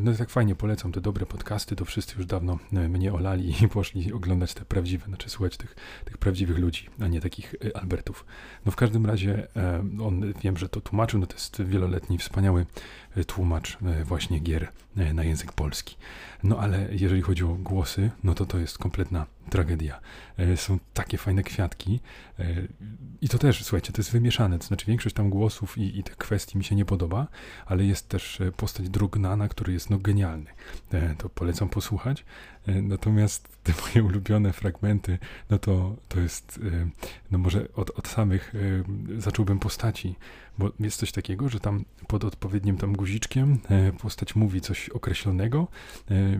No 0.00 0.12
i 0.12 0.16
tak 0.16 0.30
fajnie 0.30 0.54
polecam 0.54 0.92
te 0.92 1.00
dobre 1.00 1.26
podcasty, 1.26 1.76
to 1.76 1.84
wszyscy 1.84 2.16
już 2.16 2.26
dawno 2.26 2.58
mnie 2.72 3.12
olali 3.12 3.54
i 3.62 3.68
poszli 3.68 4.12
oglądać 4.12 4.54
te 4.54 4.64
prawdziwe, 4.64 5.06
znaczy 5.06 5.30
słuchać 5.30 5.56
tych, 5.56 5.76
tych 6.04 6.18
prawdziwych 6.18 6.58
ludzi, 6.58 6.88
a 7.00 7.06
nie 7.06 7.20
takich 7.20 7.54
Albertów. 7.74 8.26
No 8.66 8.72
w 8.72 8.76
każdym 8.76 9.06
razie 9.06 9.46
on, 10.00 10.32
wiem, 10.42 10.56
że 10.56 10.68
to 10.68 10.80
tłumaczył, 10.80 11.20
no 11.20 11.26
to 11.26 11.34
jest 11.34 11.62
wieloletni, 11.62 12.18
wspaniały 12.18 12.66
tłumacz 13.26 13.78
właśnie 14.04 14.38
gier 14.38 14.68
na 15.14 15.24
język 15.24 15.52
polski. 15.52 15.96
No 16.42 16.58
ale 16.58 16.88
jeżeli 16.90 17.22
chodzi 17.22 17.44
o 17.44 17.48
głosy, 17.48 18.10
no 18.24 18.34
to 18.34 18.46
to 18.46 18.58
jest 18.58 18.78
kompletna 18.78 19.26
tragedia. 19.50 20.00
E, 20.38 20.56
są 20.56 20.78
takie 20.94 21.18
fajne 21.18 21.42
kwiatki 21.42 22.00
e, 22.38 22.44
i 23.20 23.28
to 23.28 23.38
też, 23.38 23.64
słuchajcie, 23.64 23.92
to 23.92 24.00
jest 24.00 24.12
wymieszane, 24.12 24.58
to 24.58 24.66
znaczy 24.66 24.86
większość 24.86 25.14
tam 25.14 25.30
głosów 25.30 25.78
i, 25.78 25.98
i 25.98 26.02
tych 26.02 26.16
kwestii 26.16 26.58
mi 26.58 26.64
się 26.64 26.74
nie 26.74 26.84
podoba, 26.84 27.26
ale 27.66 27.84
jest 27.84 28.08
też 28.08 28.40
e, 28.40 28.52
postać 28.52 28.88
Drugnana, 28.88 29.48
który 29.48 29.72
jest 29.72 29.90
no 29.90 29.98
genialny. 29.98 30.50
To 31.18 31.28
polecam 31.28 31.68
posłuchać. 31.68 32.24
Natomiast 32.66 33.48
te 33.62 33.72
moje 33.82 34.04
ulubione 34.04 34.52
fragmenty, 34.52 35.18
no 35.50 35.58
to, 35.58 35.96
to 36.08 36.20
jest, 36.20 36.60
no 37.30 37.38
może 37.38 37.68
od, 37.76 37.90
od 37.98 38.08
samych 38.08 38.54
zacząłbym 39.18 39.58
postaci, 39.58 40.14
bo 40.58 40.72
jest 40.80 40.98
coś 40.98 41.12
takiego, 41.12 41.48
że 41.48 41.60
tam 41.60 41.84
pod 42.06 42.24
odpowiednim 42.24 42.76
tam 42.76 42.92
guziczkiem 42.92 43.58
postać 43.98 44.34
mówi 44.34 44.60
coś 44.60 44.88
określonego, 44.88 45.68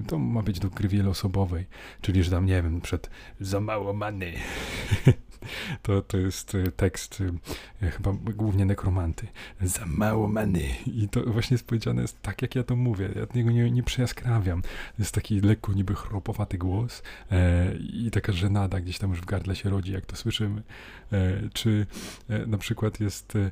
to 0.07 0.19
ma 0.19 0.43
być 0.43 0.59
do 0.59 0.71
gry 0.71 0.89
wieloosobowej, 0.89 1.67
czyli 2.01 2.23
że 2.25 2.31
tam, 2.31 2.47
nie 2.47 2.63
wiem, 2.63 2.81
przed 2.81 3.11
za 3.41 3.61
mało 3.61 3.93
many. 3.93 4.33
To, 5.83 6.03
to 6.03 6.19
jest 6.19 6.55
e, 6.55 6.73
tekst 6.73 7.23
e, 7.83 7.91
chyba 7.91 8.13
głównie 8.13 8.65
nekromanty. 8.65 9.27
Za 9.61 9.87
mało 9.87 10.29
many. 10.29 10.69
I 10.87 11.09
to 11.09 11.23
właśnie 11.23 11.55
jest 11.55 11.67
powiedziane 11.67 12.03
jest 12.03 12.23
tak, 12.23 12.43
jak 12.43 12.55
ja 12.55 12.63
to 12.63 12.77
mówię. 12.77 13.09
Ja 13.17 13.27
niego 13.35 13.51
nie, 13.51 13.71
nie 13.71 13.83
przejaskrawiam. 13.83 14.63
Jest 14.99 15.15
taki 15.15 15.41
lekko 15.41 15.73
niby 15.73 15.95
chropowaty 15.95 16.59
głos 16.59 17.03
e, 17.31 17.75
i 17.77 18.11
taka 18.11 18.33
żenada 18.33 18.81
gdzieś 18.81 18.99
tam 18.99 19.11
już 19.11 19.21
w 19.21 19.25
gardle 19.25 19.57
się 19.57 19.71
rodzi, 19.71 19.93
jak 19.93 20.07
to 20.07 20.17
słyszymy. 20.17 20.63
E, 21.13 21.49
czy 21.53 21.87
e, 22.29 22.47
na 22.47 22.59
przykład 22.59 23.01
jest 23.01 23.37
e, 23.37 23.51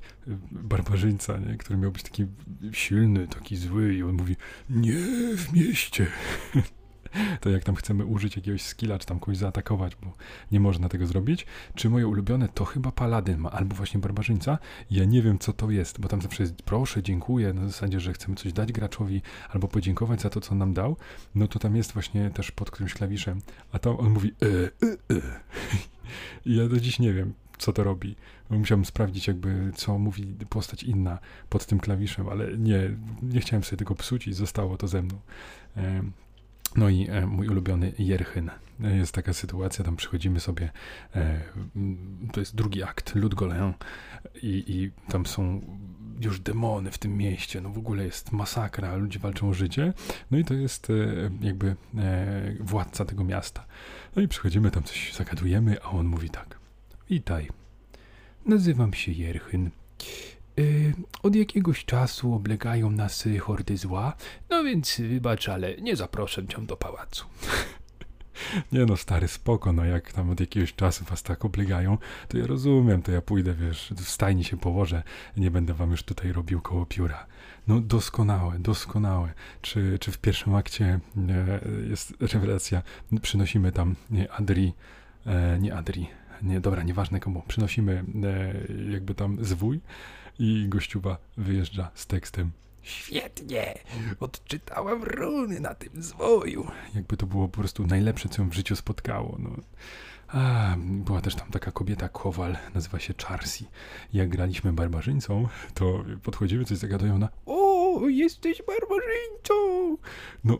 barbarzyńca, 0.51 1.39
nie, 1.39 1.57
który 1.57 1.79
miał 1.79 1.93
być 1.93 2.03
taki 2.03 2.27
silny, 2.73 3.29
taki 3.29 3.57
zły 3.57 3.95
i 3.95 4.03
on 4.03 4.15
mówi 4.15 4.37
nie 4.71 4.99
w 5.37 5.53
mieście. 5.53 6.07
to 7.41 7.51
jak 7.51 7.65
tam 7.65 7.75
chcemy 7.75 8.05
użyć 8.05 8.37
jakiegoś 8.37 8.63
skilla, 8.63 8.99
czy 8.99 9.07
tam 9.07 9.21
kogoś 9.21 9.37
zaatakować, 9.37 9.97
bo 9.97 10.13
nie 10.53 10.61
można 10.61 10.89
tego 10.89 11.07
zrobić. 11.07 11.47
Czy 11.75 11.91
moje 11.91 12.09
ulubione 12.09 12.49
to 12.49 12.65
chyba 12.65 12.93
paladyn 12.93 13.39
ma, 13.39 13.51
albo 13.51 13.77
właśnie 13.77 14.01
barbarzyńca. 14.01 14.59
Ja 14.91 15.05
nie 15.05 15.23
wiem, 15.23 15.39
co 15.39 15.53
to 15.53 15.71
jest, 15.71 16.01
bo 16.01 16.09
tam 16.09 16.23
zawsze 16.23 16.43
jest 16.43 16.63
proszę, 16.63 17.03
dziękuję, 17.03 17.53
na 17.53 17.67
zasadzie, 17.67 18.01
że 18.01 18.13
chcemy 18.13 18.37
coś 18.37 18.53
dać 18.53 18.73
graczowi, 18.73 19.23
albo 19.51 19.69
podziękować 19.69 20.21
za 20.21 20.31
to, 20.31 20.41
co 20.41 20.55
nam 20.55 20.75
dał. 20.75 20.97
No 21.35 21.49
to 21.49 21.59
tam 21.59 21.77
jest 21.77 21.93
właśnie 21.93 22.31
też 22.31 22.51
pod 22.51 22.71
którymś 22.71 22.95
klawiszem, 22.95 23.41
a 23.73 23.79
to 23.79 23.99
on 23.99 24.11
mówi 24.11 24.33
e, 24.43 24.87
e. 24.87 25.21
I 26.47 26.57
ja 26.57 26.69
do 26.69 26.81
dziś 26.81 26.99
nie 26.99 27.13
wiem, 27.13 27.35
co 27.59 27.73
to 27.73 27.85
robi. 27.85 28.17
Musiałbym 28.51 28.85
sprawdzić, 28.85 29.27
jakby 29.27 29.73
co 29.75 29.99
mówi 29.99 30.37
postać 30.49 30.83
inna 30.83 31.19
pod 31.49 31.67
tym 31.67 31.81
klawiszem, 31.81 32.29
ale 32.29 32.59
nie, 32.59 32.91
nie 33.23 33.41
chciałem 33.41 33.65
sobie 33.65 33.77
tego 33.77 33.95
psuć 33.95 34.27
i 34.27 34.33
zostało 34.33 34.77
to 34.77 34.89
ze 34.89 35.03
mną. 35.03 35.19
No 36.77 36.89
i 36.89 37.09
e, 37.11 37.27
mój 37.27 37.49
ulubiony 37.49 37.93
Jerchyn. 37.99 38.51
E, 38.85 38.97
jest 38.97 39.13
taka 39.13 39.33
sytuacja, 39.33 39.85
tam 39.85 39.97
przychodzimy 39.97 40.41
sobie, 40.41 40.71
e, 41.17 41.41
to 42.33 42.41
jest 42.41 42.55
drugi 42.55 42.83
akt, 42.83 43.15
Ludgolę 43.15 43.73
i, 44.43 44.65
i 44.67 44.91
tam 45.13 45.27
są 45.27 45.61
już 46.21 46.41
demony 46.41 46.91
w 46.91 46.99
tym 46.99 47.17
mieście, 47.17 47.61
no 47.61 47.71
w 47.71 47.79
ogóle 47.79 48.05
jest 48.05 48.33
masakra, 48.33 48.97
ludzie 48.97 49.19
walczą 49.19 49.49
o 49.49 49.55
życie, 49.55 49.93
no 50.31 50.39
i 50.39 50.45
to 50.45 50.55
jest 50.55 50.89
jakby 51.41 51.77
władca 52.61 53.05
tego 53.05 53.25
miasta. 53.25 53.67
No 54.17 54.23
i 54.23 54.29
przychodzimy, 54.29 54.71
tam 54.71 54.83
coś 54.83 55.13
zagadujemy, 55.15 55.83
a 55.83 55.91
on 55.91 56.07
mówi 56.07 56.31
tak, 56.31 56.59
witaj, 57.11 57.49
nazywam 58.47 58.95
się 58.95 59.13
Jerchyn, 59.13 59.71
od 61.23 61.37
jakiegoś 61.37 61.85
czasu 61.85 62.35
oblegają 62.35 62.91
nas 62.91 63.25
hordy 63.41 63.77
zła, 63.77 64.13
no 64.51 64.65
więc 64.65 65.01
wybacz, 65.01 65.49
ale 65.49 65.77
nie 65.77 65.97
zaproszę 65.97 66.47
cię 66.47 66.67
do 66.67 66.77
pałacu. 66.77 67.27
Nie 68.73 68.87
no, 68.87 68.97
stary, 68.97 69.29
spoko, 69.29 69.73
no 69.73 69.85
jak 69.85 70.13
tam 70.13 70.31
od 70.31 70.41
jakiegoś 70.41 70.75
czasu 70.75 71.05
was 71.05 71.23
tak 71.23 71.45
oblegają, 71.45 71.99
to 72.29 72.39
ja 72.39 72.47
rozumiem, 72.47 73.03
to 73.03 73.13
ja 73.13 73.23
pójdę, 73.23 73.55
wiesz, 73.55 73.93
w 73.97 74.09
stajni 74.09 74.45
się 74.45 74.57
położę, 74.57 75.03
nie 75.37 75.51
będę 75.51 75.75
wam 75.75 75.91
już 75.91 76.03
tutaj 76.03 76.33
robił 76.33 76.61
koło 76.61 76.87
pióra. 76.87 77.27
No 77.67 77.81
doskonałe, 77.81 78.59
doskonałe. 78.59 79.33
Czy, 79.63 79.99
czy 79.99 80.13
w 80.13 80.19
pierwszym 80.19 80.55
akcie 80.55 81.01
e, 81.29 81.61
jest 81.89 82.15
rewelacja, 82.21 82.83
przynosimy 83.23 83.73
tam 83.73 83.97
Adri 84.31 84.73
e, 85.27 85.59
nie 85.61 85.75
Adri, 85.75 86.09
nie, 86.45 86.61
dobra, 86.61 86.83
nieważne 86.83 87.21
komu, 87.21 87.43
przynosimy 87.49 88.05
e, 88.25 88.93
jakby 88.93 89.15
tam 89.15 89.45
zwój 89.45 89.81
i 90.39 90.67
gościuwa 90.69 91.19
wyjeżdża 91.37 91.91
z 91.95 92.07
tekstem 92.07 92.51
Świetnie, 92.85 93.75
odczytałam 94.21 95.03
runy 95.05 95.61
na 95.61 95.75
tym 95.75 96.03
zwoju. 96.03 96.67
Jakby 96.95 97.17
to 97.17 97.27
było 97.27 97.49
po 97.49 97.59
prostu 97.59 97.87
najlepsze, 97.87 98.29
co 98.29 98.43
ją 98.43 98.49
w 98.49 98.55
życiu 98.55 98.77
spotkało. 98.77 99.37
No. 99.39 99.51
A, 100.29 100.75
była 100.79 101.21
też 101.21 101.35
tam 101.35 101.51
taka 101.51 101.71
kobieta, 101.71 102.09
Kowal, 102.09 102.57
nazywa 102.75 102.99
się 102.99 103.15
Charsi. 103.25 103.67
Jak 104.13 104.29
graliśmy 104.29 104.73
barbarzyńcą, 104.73 105.49
to 105.75 106.05
podchodzimy, 106.23 106.65
coś 106.65 106.79
zagadują 106.79 107.19
na 107.19 107.29
O, 107.47 108.01
jesteś 108.09 108.63
barbarzyńcą! 108.67 109.97
No, 110.45 110.59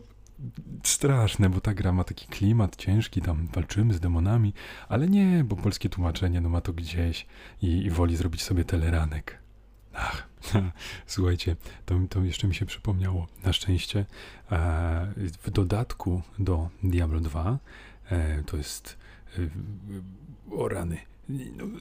straszne, 0.83 1.49
bo 1.49 1.61
ta 1.61 1.73
gra 1.73 1.91
ma 1.91 2.03
taki 2.03 2.27
klimat 2.27 2.75
ciężki, 2.75 3.21
tam 3.21 3.47
walczymy 3.53 3.93
z 3.93 3.99
demonami, 3.99 4.53
ale 4.89 5.07
nie, 5.07 5.43
bo 5.43 5.55
polskie 5.55 5.89
tłumaczenie 5.89 6.41
no 6.41 6.49
ma 6.49 6.61
to 6.61 6.73
gdzieś 6.73 7.25
i, 7.61 7.67
i 7.67 7.89
woli 7.89 8.15
zrobić 8.15 8.43
sobie 8.43 8.65
teleranek. 8.65 9.37
Ach, 9.93 10.27
słuchajcie, 11.07 11.55
to, 11.85 11.95
to 12.09 12.23
jeszcze 12.23 12.47
mi 12.47 12.55
się 12.55 12.65
przypomniało. 12.65 13.27
Na 13.43 13.53
szczęście 13.53 14.05
e, 14.51 15.13
w 15.43 15.49
dodatku 15.51 16.21
do 16.39 16.69
Diablo 16.83 17.19
2 17.19 17.59
e, 18.11 18.43
to 18.43 18.57
jest 18.57 18.97
e, 19.37 19.41
o 20.55 20.69
rany 20.69 20.97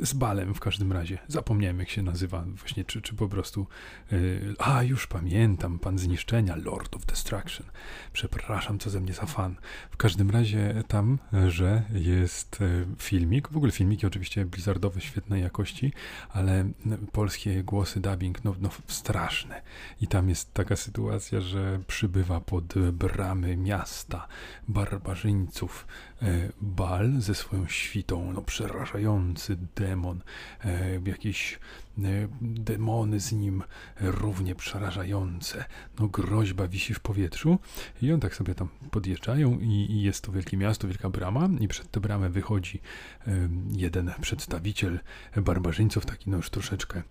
z 0.00 0.12
balem 0.12 0.54
w 0.54 0.61
każdym 0.61 0.92
razie. 0.92 1.18
Zapomniałem 1.28 1.78
jak 1.78 1.88
się 1.88 2.02
nazywa 2.02 2.44
właśnie, 2.46 2.85
czy, 2.85 3.02
czy 3.02 3.14
po 3.14 3.28
prostu 3.28 3.66
yy, 4.12 4.54
a 4.59 4.83
już 4.83 5.07
pamiętam, 5.07 5.78
pan 5.78 5.98
zniszczenia, 5.98 6.57
Lord 6.57 6.96
of 6.96 7.07
Destruction. 7.07 7.66
Przepraszam, 8.12 8.78
co 8.78 8.90
ze 8.90 9.00
mnie 9.00 9.12
za 9.12 9.26
fan. 9.26 9.57
W 9.90 9.96
każdym 9.96 10.30
razie 10.30 10.83
tam, 10.88 11.18
że 11.48 11.83
jest 11.92 12.59
e, 12.62 12.85
filmik, 12.98 13.48
w 13.48 13.57
ogóle 13.57 13.72
filmiki 13.72 14.07
oczywiście 14.07 14.44
blizzardowe 14.44 15.00
świetnej 15.00 15.42
jakości, 15.42 15.92
ale 16.28 16.70
polskie 17.12 17.62
głosy 17.62 18.00
dubbing, 18.00 18.44
no, 18.44 18.54
no 18.61 18.70
straszne. 18.87 19.62
I 20.00 20.07
tam 20.07 20.28
jest 20.28 20.54
taka 20.54 20.76
sytuacja, 20.76 21.40
że 21.40 21.80
przybywa 21.87 22.40
pod 22.40 22.74
bramy 22.92 23.57
miasta 23.57 24.28
barbarzyńców 24.68 25.87
e, 26.22 26.26
Bal 26.61 27.20
ze 27.20 27.35
swoją 27.35 27.66
świtą, 27.68 28.33
no 28.33 28.42
demon, 29.76 30.22
e, 30.64 31.00
jakieś 31.06 31.58
e, 31.98 32.00
demony 32.40 33.20
z 33.20 33.32
nim 33.32 33.62
równie 34.00 34.54
przerażające. 34.54 35.64
No 35.98 36.08
groźba 36.08 36.68
wisi 36.68 36.94
w 36.94 37.00
powietrzu 37.00 37.58
i 38.02 38.12
on 38.12 38.20
tak 38.20 38.34
sobie 38.34 38.54
tam 38.54 38.68
podjeżdżają 38.90 39.58
i, 39.60 39.86
i 39.90 40.02
jest 40.02 40.24
to 40.24 40.32
wielkie 40.32 40.56
miasto, 40.56 40.88
wielka 40.88 41.10
brama 41.10 41.48
i 41.60 41.68
przed 41.68 41.90
tę 41.90 42.00
bramę 42.00 42.30
wychodzi 42.30 42.80
jeden 43.72 44.12
przedstawiciel 44.20 45.00
barbarzyńców, 45.36 46.06
taki 46.06 46.30
no 46.30 46.36
już 46.36 46.50
troszeczkę 46.50 47.02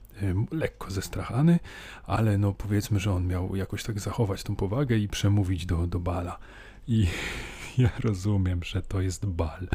lekko 0.51 0.91
zestrachany, 0.91 1.59
ale 2.05 2.37
no 2.37 2.53
powiedzmy, 2.53 2.99
że 2.99 3.13
on 3.13 3.27
miał 3.27 3.55
jakoś 3.55 3.83
tak 3.83 3.99
zachować 3.99 4.43
tą 4.43 4.55
powagę 4.55 4.97
i 4.97 5.07
przemówić 5.07 5.65
do, 5.65 5.87
do 5.87 5.99
Bala. 5.99 6.39
I 6.87 7.07
ja 7.77 7.89
rozumiem, 7.99 8.63
że 8.63 8.81
to 8.81 9.01
jest 9.01 9.25
bal 9.25 9.67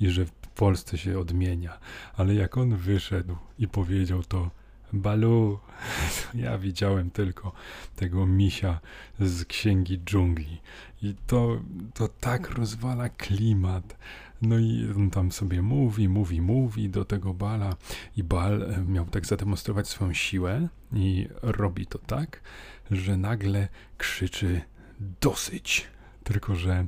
i 0.00 0.10
że 0.10 0.24
Polsce 0.60 0.98
się 0.98 1.18
odmienia, 1.18 1.78
ale 2.16 2.34
jak 2.34 2.58
on 2.58 2.76
wyszedł 2.76 3.36
i 3.58 3.68
powiedział 3.68 4.22
to 4.22 4.50
Balu, 4.92 5.58
ja 6.34 6.58
widziałem 6.58 7.10
tylko 7.10 7.52
tego 7.96 8.26
misia 8.26 8.80
z 9.20 9.44
księgi 9.44 9.98
dżungli 9.98 10.60
i 11.02 11.14
to, 11.26 11.60
to 11.94 12.08
tak 12.08 12.50
rozwala 12.50 13.08
klimat. 13.08 13.96
No 14.42 14.58
i 14.58 14.88
on 14.96 15.10
tam 15.10 15.32
sobie 15.32 15.62
mówi, 15.62 16.08
mówi, 16.08 16.40
mówi 16.40 16.90
do 16.90 17.04
tego 17.04 17.34
bala 17.34 17.76
i 18.16 18.24
bal 18.24 18.62
e, 18.62 18.84
miał 18.88 19.04
tak 19.04 19.26
zademonstrować 19.26 19.88
swoją 19.88 20.12
siłę 20.12 20.68
i 20.92 21.28
robi 21.42 21.86
to 21.86 21.98
tak, 21.98 22.40
że 22.90 23.16
nagle 23.16 23.68
krzyczy 23.98 24.60
dosyć. 25.20 25.86
Tylko, 26.24 26.54
że 26.54 26.86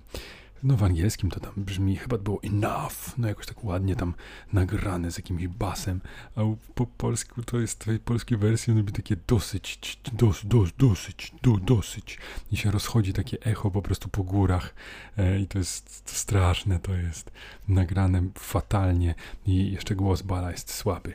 no 0.63 0.77
w 0.77 0.83
angielskim 0.83 1.31
to 1.31 1.41
tam 1.41 1.53
brzmi, 1.57 1.97
chyba 1.97 2.19
było 2.19 2.41
enough, 2.43 3.19
no 3.19 3.29
jakoś 3.29 3.47
tak 3.47 3.65
ładnie 3.65 3.97
tam 3.97 4.15
nagrane 4.53 5.11
z 5.11 5.17
jakimś 5.17 5.49
basem, 5.49 6.01
a 6.37 6.41
po 6.75 6.87
polsku 6.87 7.43
to 7.43 7.61
jest, 7.61 7.85
w 7.85 7.87
tej 7.87 7.99
polskiej 7.99 8.39
wersji 8.39 8.71
on 8.71 8.77
robi 8.79 8.93
takie 8.93 9.17
dosyć, 9.27 9.99
dos, 10.13 10.41
dos, 10.45 10.71
dosyć, 10.79 11.33
do, 11.43 11.57
dosyć. 11.57 12.19
I 12.53 12.57
się 12.57 12.71
rozchodzi 12.71 13.13
takie 13.13 13.41
echo 13.41 13.71
po 13.71 13.83
prostu 13.83 14.09
po 14.09 14.25
górach. 14.25 14.75
E, 15.19 15.41
i 15.41 15.47
to 15.47 15.59
jest 15.59 16.05
to 16.05 16.13
straszne, 16.13 16.79
to 16.79 16.95
jest 16.95 17.31
nagrane 17.69 18.23
fatalnie. 18.39 19.15
I 19.47 19.73
jeszcze 19.73 19.95
głos 19.95 20.23
Bala 20.23 20.51
jest 20.51 20.75
słaby. 20.75 21.15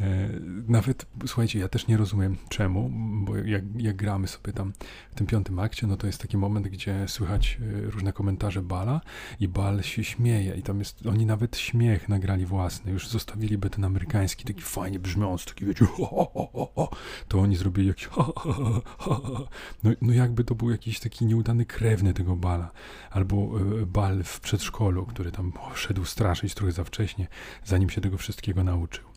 E, 0.00 0.28
nawet, 0.68 1.06
słuchajcie, 1.26 1.58
ja 1.58 1.68
też 1.68 1.86
nie 1.86 1.96
rozumiem 1.96 2.36
czemu, 2.48 2.90
bo 3.24 3.36
jak, 3.36 3.62
jak, 3.76 3.96
gramy 3.96 4.28
sobie 4.28 4.52
tam 4.52 4.72
w 5.10 5.14
tym 5.14 5.26
piątym 5.26 5.58
akcie, 5.58 5.86
no 5.86 5.96
to 5.96 6.06
jest 6.06 6.20
taki 6.20 6.36
moment, 6.36 6.68
gdzie 6.68 7.08
słychać 7.08 7.58
e, 7.60 7.90
różne 7.90 8.12
komentarze 8.12 8.62
Bala 8.62 9.00
i 9.40 9.48
Bal 9.48 9.82
się 9.82 10.04
śmieje 10.04 10.54
i 10.54 10.62
tam 10.62 10.78
jest, 10.78 11.06
oni 11.06 11.26
nawet 11.26 11.56
śmiech 11.56 12.08
nagrali 12.08 12.46
własny, 12.46 12.92
już 12.92 13.08
zostawiliby 13.08 13.70
ten 13.70 13.84
amerykański, 13.84 14.44
taki 14.44 14.62
fajnie 14.62 14.98
brzmiący, 14.98 15.46
taki 15.46 15.64
wiecie, 15.64 15.84
ho, 15.84 16.06
ho, 16.06 16.50
ho, 16.52 16.72
ho, 16.74 16.90
to 17.28 17.40
oni 17.40 17.56
zrobili 17.56 17.88
jakiś 17.88 18.06
ho, 18.06 18.32
ho, 18.36 18.82
ho, 18.98 19.14
ho. 19.14 19.48
No, 19.84 19.90
no 20.02 20.12
jakby 20.12 20.44
to 20.44 20.54
był 20.54 20.70
jakiś 20.70 21.00
taki 21.00 21.26
nieudany 21.26 21.66
krewny 21.66 22.14
tego 22.14 22.36
Bala, 22.36 22.70
albo 23.10 23.60
y, 23.82 23.86
Bal 23.86 24.24
w 24.24 24.40
przedszkolu, 24.40 25.06
który 25.06 25.32
tam 25.32 25.52
szedł 25.74 26.04
straszyć 26.04 26.54
trochę 26.54 26.72
za 26.72 26.84
wcześnie, 26.84 27.26
zanim 27.64 27.90
się 27.90 28.00
tego 28.00 28.18
wszystkiego 28.18 28.64
nauczył 28.64 29.07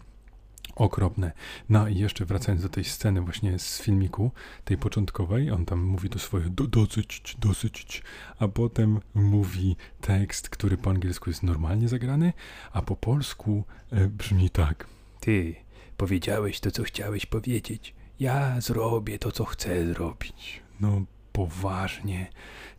okropne. 0.76 1.32
No 1.70 1.88
i 1.88 1.96
jeszcze 1.96 2.26
wracając 2.26 2.64
do 2.64 2.70
tej 2.70 2.84
sceny 2.84 3.22
właśnie 3.22 3.60
z 3.60 3.82
filmiku, 3.82 4.32
tej 4.66 4.78
początkowej, 4.78 5.52
on 5.52 5.66
tam 5.66 5.82
mówi 5.84 6.10
do 6.10 6.20
swojego 6.20 6.50
do, 6.50 6.68
dosyć, 6.68 7.36
dosyć, 7.40 8.04
a 8.40 8.48
potem 8.48 9.00
mówi 9.14 9.76
tekst, 10.02 10.50
który 10.50 10.78
po 10.78 10.90
angielsku 10.90 11.30
jest 11.30 11.44
normalnie 11.44 11.88
zagrany, 11.88 12.34
a 12.72 12.82
po 12.82 12.96
polsku 12.96 13.64
e, 13.92 14.08
brzmi 14.08 14.50
tak. 14.50 14.88
Ty 15.20 15.56
powiedziałeś 15.98 16.60
to, 16.60 16.72
co 16.72 16.84
chciałeś 16.84 17.26
powiedzieć. 17.26 17.94
Ja 18.20 18.62
zrobię 18.62 19.20
to, 19.20 19.32
co 19.32 19.46
chcę 19.46 19.94
zrobić. 19.94 20.62
No 20.80 21.02
poważnie. 21.32 22.28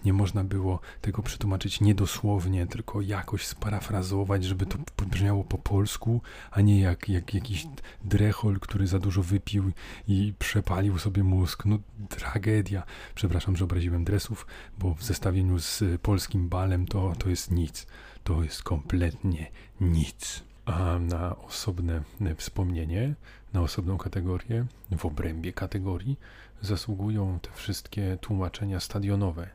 Nie 0.05 0.13
można 0.13 0.45
było 0.45 0.81
tego 1.01 1.23
przetłumaczyć 1.23 1.81
niedosłownie, 1.81 2.67
tylko 2.67 3.01
jakoś 3.01 3.47
sparafrazować, 3.47 4.45
żeby 4.45 4.67
to 4.67 4.79
brzmiało 5.07 5.45
po 5.45 5.59
polsku, 5.59 6.21
a 6.51 6.61
nie 6.61 6.81
jak, 6.81 7.09
jak 7.09 7.35
jakiś 7.35 7.67
drechol, 8.05 8.61
który 8.61 8.87
za 8.87 8.99
dużo 8.99 9.23
wypił 9.23 9.73
i 10.09 10.35
przepalił 10.39 10.99
sobie 10.99 11.25
mózg. 11.25 11.65
No 11.65 11.79
tragedia. 12.09 12.83
Przepraszam, 13.15 13.57
że 13.57 13.65
obraziłem 13.65 14.05
dresów, 14.05 14.47
bo 14.79 14.95
w 14.95 15.03
zestawieniu 15.03 15.59
z 15.59 15.83
polskim 16.03 16.49
balem 16.49 16.87
to, 16.87 17.13
to 17.19 17.29
jest 17.29 17.51
nic. 17.51 17.87
To 18.25 18.43
jest 18.43 18.63
kompletnie 18.63 19.51
nic. 19.81 20.45
A 20.65 20.99
na 20.99 21.37
osobne 21.37 22.03
wspomnienie, 22.37 23.15
na 23.53 23.61
osobną 23.61 23.99
kategorię, 23.99 24.67
w 24.99 25.07
obrębie 25.07 25.53
kategorii, 25.53 26.19
zasługują 26.63 27.39
te 27.41 27.51
wszystkie 27.51 28.19
tłumaczenia 28.21 28.81
stadionowe 28.81 29.49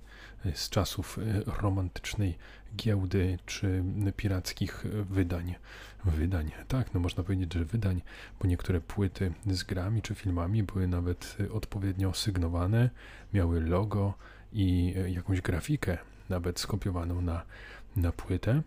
z 0.54 0.70
czasów 0.70 1.20
e, 1.20 1.62
romantycznej 1.62 2.38
giełdy 2.76 3.40
czy 3.46 3.84
pirackich 4.16 4.86
wydań. 5.10 5.56
Wydań, 6.06 6.52
tak, 6.68 6.94
no 6.94 7.00
można 7.00 7.24
powiedzieć, 7.24 7.54
że 7.54 7.66
wydań, 7.66 8.02
bo 8.42 8.48
niektóre 8.48 8.82
płyty 8.82 9.34
z 9.46 9.64
grami 9.64 10.02
czy 10.02 10.16
filmami 10.16 10.64
były 10.64 10.88
nawet 10.88 11.38
odpowiednio 11.54 12.14
sygnowane, 12.14 12.90
miały 13.34 13.62
logo 13.62 14.14
i 14.54 14.94
e, 14.98 15.10
jakąś 15.10 15.42
grafikę, 15.42 15.98
nawet 16.30 16.60
skopiowaną 16.60 17.22
na, 17.22 17.42
na 17.96 18.12
płytę. 18.12 18.62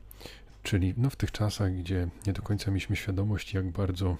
Czyli 0.62 0.94
no, 0.96 1.10
w 1.10 1.16
tych 1.16 1.32
czasach, 1.32 1.74
gdzie 1.74 2.08
nie 2.26 2.32
do 2.32 2.42
końca 2.42 2.70
mieliśmy 2.70 2.96
świadomość, 2.96 3.54
jak 3.54 3.70
bardzo 3.70 4.16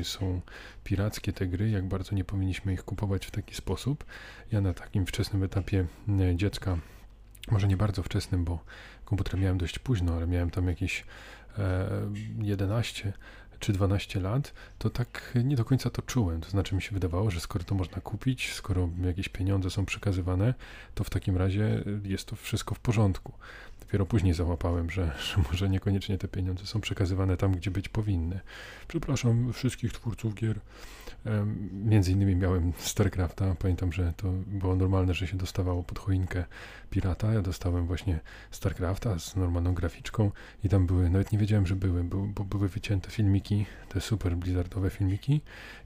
y, 0.00 0.04
są 0.04 0.40
pirackie 0.84 1.32
te 1.32 1.46
gry, 1.46 1.70
jak 1.70 1.88
bardzo 1.88 2.14
nie 2.14 2.24
powinniśmy 2.24 2.72
ich 2.72 2.84
kupować 2.84 3.26
w 3.26 3.30
taki 3.30 3.54
sposób. 3.54 4.04
Ja 4.52 4.60
na 4.60 4.74
takim 4.74 5.06
wczesnym 5.06 5.42
etapie 5.42 5.86
y, 6.32 6.36
dziecka, 6.36 6.78
może 7.50 7.68
nie 7.68 7.76
bardzo 7.76 8.02
wczesnym, 8.02 8.44
bo 8.44 8.64
komputer 9.04 9.40
miałem 9.40 9.58
dość 9.58 9.78
późno, 9.78 10.14
ale 10.14 10.26
miałem 10.26 10.50
tam 10.50 10.68
jakieś 10.68 11.04
11 12.42 13.12
czy 13.58 13.72
12 13.72 14.20
lat, 14.20 14.54
to 14.78 14.90
tak 14.90 15.34
nie 15.44 15.56
do 15.56 15.64
końca 15.64 15.90
to 15.90 16.02
czułem. 16.02 16.40
To 16.40 16.50
znaczy 16.50 16.74
mi 16.74 16.82
się 16.82 16.92
wydawało, 16.92 17.30
że 17.30 17.40
skoro 17.40 17.64
to 17.64 17.74
można 17.74 18.00
kupić, 18.00 18.52
skoro 18.52 18.88
jakieś 19.04 19.28
pieniądze 19.28 19.70
są 19.70 19.84
przekazywane, 19.84 20.54
to 20.94 21.04
w 21.04 21.10
takim 21.10 21.36
razie 21.36 21.84
jest 22.04 22.24
to 22.24 22.36
wszystko 22.36 22.74
w 22.74 22.80
porządku. 22.80 23.32
Dopiero 23.80 24.06
później 24.06 24.34
załapałem, 24.34 24.90
że, 24.90 25.12
że 25.34 25.42
może 25.50 25.68
niekoniecznie 25.68 26.18
te 26.18 26.28
pieniądze 26.28 26.66
są 26.66 26.80
przekazywane 26.80 27.36
tam, 27.36 27.52
gdzie 27.52 27.70
być 27.70 27.88
powinny. 27.88 28.40
Przepraszam 28.88 29.52
wszystkich 29.52 29.92
twórców 29.92 30.34
gier. 30.34 30.60
Między 31.72 32.12
innymi 32.12 32.36
miałem 32.36 32.72
StarCrafta. 32.78 33.54
Pamiętam, 33.58 33.92
że 33.92 34.12
to 34.16 34.28
było 34.46 34.76
normalne, 34.76 35.14
że 35.14 35.26
się 35.26 35.36
dostawało 35.36 35.82
pod 35.82 35.98
choinkę 35.98 36.44
pirata. 36.90 37.32
Ja 37.32 37.42
dostałem 37.42 37.86
właśnie 37.86 38.20
StarCrafta 38.50 39.18
z 39.18 39.36
normalną 39.36 39.74
graficzką 39.74 40.30
i 40.64 40.68
tam 40.68 40.86
były, 40.86 41.10
nawet 41.10 41.32
nie 41.32 41.38
wiedziałem, 41.38 41.66
że 41.66 41.76
były, 41.76 42.04
bo 42.04 42.44
były 42.44 42.68
wycięte 42.68 43.10
filmiki, 43.10 43.66
te 43.88 44.00
super 44.00 44.36
blizzardowe 44.36 44.90
filmiki 44.90 45.40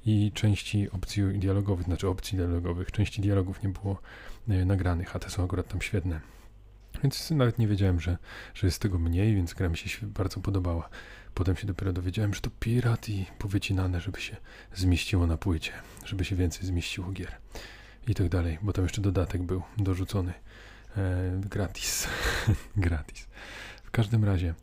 i 0.07 0.33
części 0.35 0.91
opcji 0.91 1.39
dialogowych, 1.39 1.87
znaczy 1.87 2.09
opcji 2.09 2.39
dialogowych, 2.39 2.93
części 2.93 3.23
dialogów 3.23 3.63
nie 3.63 3.69
było 3.69 3.99
e, 4.49 4.65
nagranych, 4.65 5.17
a 5.17 5.19
te 5.19 5.31
są 5.31 5.45
akurat 5.45 5.69
tam 5.69 5.83
świetne. 5.83 6.42
Więc 7.03 7.31
nawet 7.31 7.59
nie 7.59 7.69
wiedziałem, 7.69 8.01
że, 8.01 8.19
że 8.55 8.67
jest 8.67 8.83
tego 8.83 8.99
mniej, 8.99 9.35
więc 9.35 9.55
gra 9.55 9.69
mi 9.69 9.77
się 9.77 10.07
bardzo 10.07 10.41
podobała. 10.41 10.89
Potem 11.35 11.57
się 11.57 11.67
dopiero 11.67 11.93
dowiedziałem, 11.93 12.35
że 12.35 12.41
to 12.41 12.51
pirat 12.61 13.09
i 13.09 13.27
powycinane, 13.39 14.01
żeby 14.01 14.21
się 14.21 14.37
zmieściło 14.75 15.27
na 15.27 15.37
płycie, 15.37 15.73
żeby 16.05 16.25
się 16.25 16.37
więcej 16.37 16.67
zmieściło 16.67 17.13
gier 17.13 17.33
i 18.07 18.15
tak 18.15 18.29
dalej, 18.29 18.59
bo 18.63 18.73
tam 18.73 18.85
jeszcze 18.85 19.01
dodatek 19.01 19.43
był 19.43 19.63
dorzucony 19.79 20.33
e, 20.97 21.41
gratis. 21.51 22.09
gratis. 22.77 23.27
W 23.85 23.91
każdym 23.91 24.25
razie 24.25 24.55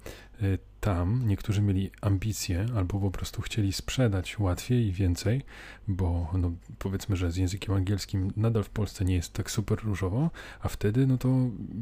tam 0.80 1.28
niektórzy 1.28 1.62
mieli 1.62 1.92
ambicje 2.02 2.66
albo 2.76 3.00
po 3.00 3.12
prostu 3.12 3.42
chcieli 3.42 3.74
sprzedać 3.74 4.40
łatwiej 4.40 4.88
i 4.88 4.92
więcej, 4.92 5.42
bo 5.88 6.32
no, 6.34 6.52
powiedzmy, 6.80 7.16
że 7.16 7.32
z 7.32 7.38
językiem 7.38 7.76
angielskim 7.76 8.32
nadal 8.38 8.64
w 8.64 8.70
Polsce 8.70 9.06
nie 9.06 9.16
jest 9.16 9.34
tak 9.34 9.52
super 9.52 9.80
różowo, 9.84 10.32
a 10.62 10.68
wtedy 10.68 11.08
no 11.08 11.18
to 11.18 11.30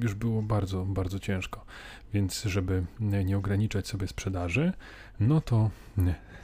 już 0.02 0.13
było 0.13 0.41
bardzo, 0.41 0.86
bardzo 0.86 1.20
ciężko. 1.20 1.65
Więc 2.13 2.43
żeby 2.43 2.86
nie 3.26 3.38
ograniczać 3.38 3.88
sobie 3.88 4.08
sprzedaży, 4.08 4.74
no 5.20 5.41
to 5.41 5.70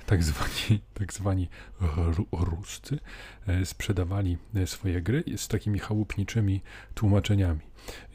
tak 0.05 0.23
zwani, 0.23 0.81
tak 0.99 1.13
zwani 1.13 1.47
Ruscy 2.31 2.99
e, 3.47 3.65
sprzedawali 3.65 4.37
e, 4.55 4.67
swoje 4.67 5.01
gry 5.01 5.23
z 5.37 5.47
takimi 5.47 5.79
chałupniczymi 5.79 6.61
tłumaczeniami. 6.93 7.59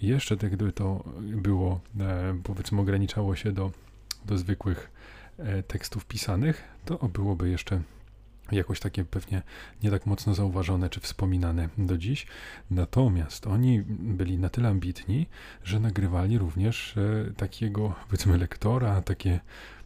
Jeszcze 0.03 0.37
tak 0.37 0.53
gdyby 0.53 0.73
to 0.73 1.05
było, 1.19 1.81
e, 2.01 2.41
powiedzmy, 2.45 2.81
ograniczało 2.81 3.37
się 3.37 3.53
do 3.53 3.71
do 4.27 4.39
zwykłych 4.39 4.91
e, 5.39 5.63
tekstów 5.63 6.07
pisanych, 6.07 6.65
to 6.85 7.09
byłoby 7.09 7.51
jeszcze 7.51 7.83
jakoś 8.53 8.81
takie 8.81 9.05
pewnie 9.05 9.43
nie 9.83 9.91
tak 9.91 10.07
mocno 10.07 10.35
zauważone 10.35 10.91
czy 10.91 11.01
wspominane 11.01 11.69
do 11.79 11.99
dziś. 11.99 12.27
Natomiast 12.71 13.47
oni 13.47 13.83
byli 13.89 14.39
na 14.39 14.49
tyle 14.49 14.69
ambitni, 14.69 15.27
że 15.65 15.81
nagrywali 15.81 16.39
również 16.39 16.97
e, 16.97 17.33
takiego, 17.33 17.95
powiedzmy, 18.07 18.39
lektora, 18.39 19.03
takie 19.03 19.41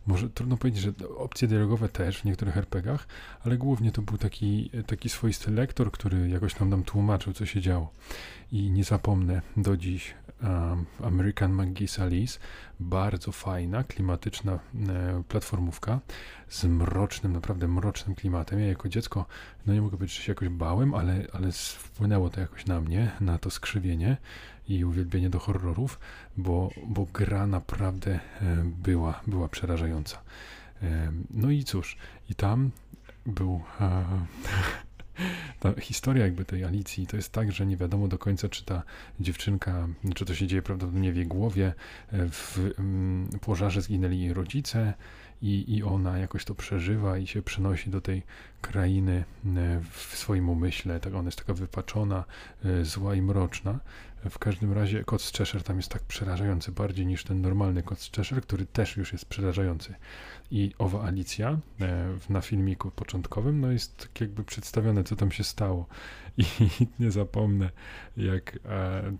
może 0.07 0.31
trudno 0.31 0.57
powiedzieć, 0.57 0.83
że 0.83 0.92
opcje 1.16 1.49
dialogowe 1.49 1.88
też 1.88 2.18
w 2.18 2.25
niektórych 2.25 2.57
RPGach, 2.57 3.07
ale 3.45 3.57
głównie 3.57 3.92
to 3.92 4.03
był 4.03 4.18
taki, 4.18 4.71
taki 4.87 5.09
swoisty 5.09 5.51
lektor, 5.51 5.92
który 5.92 6.29
jakoś 6.29 6.61
nam, 6.61 6.68
nam 6.68 6.85
tłumaczył, 6.85 7.33
co 7.33 7.47
się 7.47 7.61
działo. 7.61 7.90
I 8.53 8.71
nie 8.71 8.85
zapomnę 8.85 9.42
do 9.57 9.77
dziś 9.77 10.14
American 11.02 11.52
McGee 11.52 12.02
Alice, 12.02 12.38
bardzo 12.81 13.33
fajna, 13.33 13.85
klimatyczna 13.85 14.52
e, 14.52 14.59
platformówka 15.28 16.00
z 16.48 16.64
mrocznym, 16.64 17.33
naprawdę 17.33 17.68
mrocznym 17.68 18.14
klimatem. 18.14 18.61
Ja 18.61 18.66
jako 18.66 18.88
dziecko, 18.88 19.26
no 19.66 19.74
nie 19.74 19.83
mogę 19.83 19.96
powiedzieć, 19.96 20.16
że 20.16 20.22
się 20.22 20.33
jakoś 20.33 20.48
bałem, 20.48 20.94
ale, 20.94 21.26
ale 21.33 21.52
wpłynęło 21.52 22.31
to 22.31 22.40
jakoś 22.40 22.66
na 22.66 22.81
mnie, 22.81 23.11
na 23.20 23.38
to 23.38 23.50
skrzywienie 23.50 24.16
i 24.68 24.85
uwielbienie 24.85 25.31
do 25.31 25.38
horrorów, 25.38 25.98
bo, 26.37 26.70
bo 26.87 27.07
gra 27.12 27.46
naprawdę 27.46 28.11
e, 28.14 28.20
była, 28.64 29.20
była 29.26 29.48
przerażająca. 29.48 30.22
E, 30.83 31.12
no 31.31 31.50
i 31.50 31.64
cóż, 31.64 31.96
i 32.31 32.35
tam 32.35 32.70
był 33.26 33.62
ta 35.61 35.80
historia 35.80 36.24
jakby 36.24 36.44
tej 36.44 36.64
Alicji 36.64 37.06
to 37.06 37.16
jest 37.16 37.32
tak, 37.32 37.52
że 37.52 37.66
nie 37.66 37.76
wiadomo 37.76 38.08
do 38.08 38.18
końca, 38.18 38.48
czy 38.48 38.64
ta 38.64 38.82
dziewczynka, 39.20 39.88
czy 40.14 40.24
to 40.24 40.35
się 40.35 40.46
dzieje 40.46 40.62
prawdopodobnie 40.62 41.12
w 41.12 41.16
jej 41.16 41.26
głowie, 41.26 41.72
w 42.12 42.72
um, 42.78 43.28
pożarze 43.40 43.82
zginęli 43.82 44.20
jej 44.20 44.32
rodzice 44.35 44.94
i, 45.42 45.76
i 45.76 45.83
ona 45.83 46.18
jakoś 46.18 46.44
to 46.44 46.55
przeżywa 46.55 47.18
i 47.18 47.26
się 47.26 47.42
przenosi 47.42 47.90
do 47.90 48.00
tej 48.00 48.22
krainy 48.61 49.24
e, 49.57 49.81
w 49.90 50.16
swoim 50.16 50.48
umyśle, 50.48 51.00
tak 51.00 51.14
ona 51.14 51.28
jest 51.28 51.38
taka 51.38 51.55
wypaczona, 51.55 52.24
e, 52.64 52.85
zła 52.85 53.14
i 53.14 53.22
mroczna. 53.22 53.81
W 54.31 54.38
każdym 54.38 54.72
razie 54.72 55.05
kot 55.05 55.22
z 55.22 55.33
Cheshire 55.33 55.62
tam 55.62 55.76
jest 55.76 55.88
tak 55.88 56.02
przerażający, 56.02 56.72
bardziej 56.72 57.07
niż 57.07 57.24
ten 57.24 57.40
normalny 57.40 57.83
kot 57.83 58.00
z 58.00 58.12
Cheshire, 58.12 58.40
który 58.40 58.66
też 58.66 58.96
już 58.96 59.12
jest 59.12 59.24
przerażający. 59.24 59.94
I 60.50 60.72
owa 60.78 61.02
Alicja 61.02 61.59
e, 61.81 62.18
na 62.28 62.40
filmiku 62.40 62.90
początkowym, 62.90 63.61
no 63.61 63.72
jest 63.72 63.96
tak 63.96 64.20
jakby 64.20 64.44
przedstawione, 64.44 65.05
co 65.05 65.16
tam 65.16 65.33
się 65.33 65.44
stało. 65.44 65.87
I 66.38 66.44
nie 66.98 67.11
zapomnę, 67.11 67.70
jak 68.16 68.59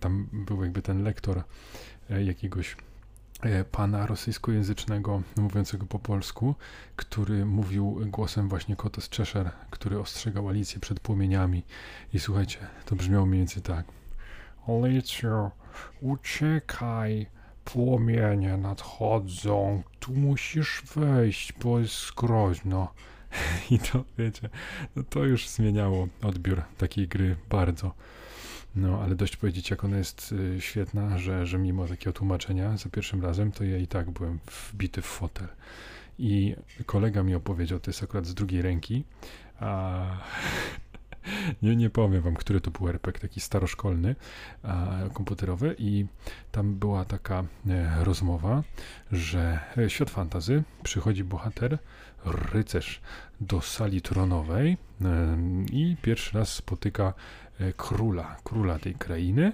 tam 0.01 0.29
był 0.33 0.63
jakby 0.63 0.83
ten 0.83 1.03
lektor 1.03 1.43
jakiegoś 2.25 2.77
pana 3.71 4.07
rosyjskojęzycznego 4.07 5.23
mówiącego 5.37 5.87
po 5.87 5.99
polsku, 5.99 6.55
który 6.97 7.47
mówił 7.47 8.01
głosem 8.07 8.49
właśnie 8.49 8.77
kota 8.77 9.01
z 9.01 9.11
Cheshire, 9.11 9.51
który 9.71 9.99
ostrzegał 9.99 10.49
Alicję 10.49 10.81
przed 10.81 11.01
płomieniami. 11.01 11.63
I 12.15 12.19
słuchajcie, 12.19 12.59
to 12.85 12.97
brzmiało 12.97 13.27
mniej 13.27 13.41
więcej 13.41 13.63
tak. 13.63 13.87
Alicjo, 14.69 15.51
uciekaj, 16.01 17.27
płomienie 17.65 18.57
nadchodzą, 18.57 19.83
tu 20.01 20.13
musisz 20.13 20.83
wejść, 20.95 21.53
bo 21.53 21.79
jest 21.81 22.15
groźno. 22.15 22.95
I 23.71 23.79
to, 23.79 24.05
wiecie, 24.19 24.49
no 24.97 25.03
to 25.03 25.25
już 25.25 25.49
zmieniało 25.49 26.09
odbiór 26.23 26.63
takiej 26.79 27.09
gry 27.09 27.37
bardzo. 27.51 27.95
No, 28.75 29.03
ale 29.03 29.15
dość 29.15 29.37
powiedzieć, 29.37 29.71
jak 29.71 29.85
ona 29.85 29.99
jest 29.99 30.33
y, 30.33 30.61
świetna, 30.61 31.19
że, 31.19 31.47
że 31.47 31.59
mimo 31.59 31.87
takiego 31.89 32.13
tłumaczenia 32.13 32.77
za 32.77 32.91
pierwszym 32.91 33.23
razem, 33.23 33.53
to 33.53 33.65
ja 33.65 33.77
i 33.79 33.87
tak 33.87 34.11
byłem 34.11 34.39
wbity 34.73 35.03
w 35.03 35.07
fotel. 35.07 35.49
I 36.19 36.57
kolega 36.87 37.23
mi 37.23 37.35
opowiedział, 37.35 37.81
to 37.81 37.91
jest 37.91 38.03
akurat 38.03 38.27
z 38.27 38.35
drugiej 38.35 38.63
ręki, 38.63 39.05
a 39.61 40.05
nie, 41.63 41.77
nie 41.77 41.91
powiem 41.91 42.23
wam, 42.23 42.35
który 42.35 42.61
to 42.61 42.71
był 42.71 42.89
RPG, 42.89 43.21
taki 43.21 43.41
staroszkolny, 43.41 44.15
komputerowy 45.15 45.77
i 45.79 46.07
tam 46.53 46.75
była 46.75 47.05
taka 47.05 47.45
e, 47.69 48.05
rozmowa, 48.05 48.63
że 49.13 49.61
e, 49.79 49.91
świat 49.91 50.11
fantazy, 50.11 50.63
przychodzi 50.83 51.25
bohater, 51.25 51.79
rycerz 52.25 53.01
do 53.41 53.61
sali 53.61 54.03
tronowej 54.03 54.77
e, 55.01 55.37
i 55.73 55.97
pierwszy 56.03 56.39
raz 56.39 56.49
spotyka 56.49 57.15
króla, 57.77 58.37
króla 58.45 58.79
tej 58.79 58.95
krainy. 58.95 59.53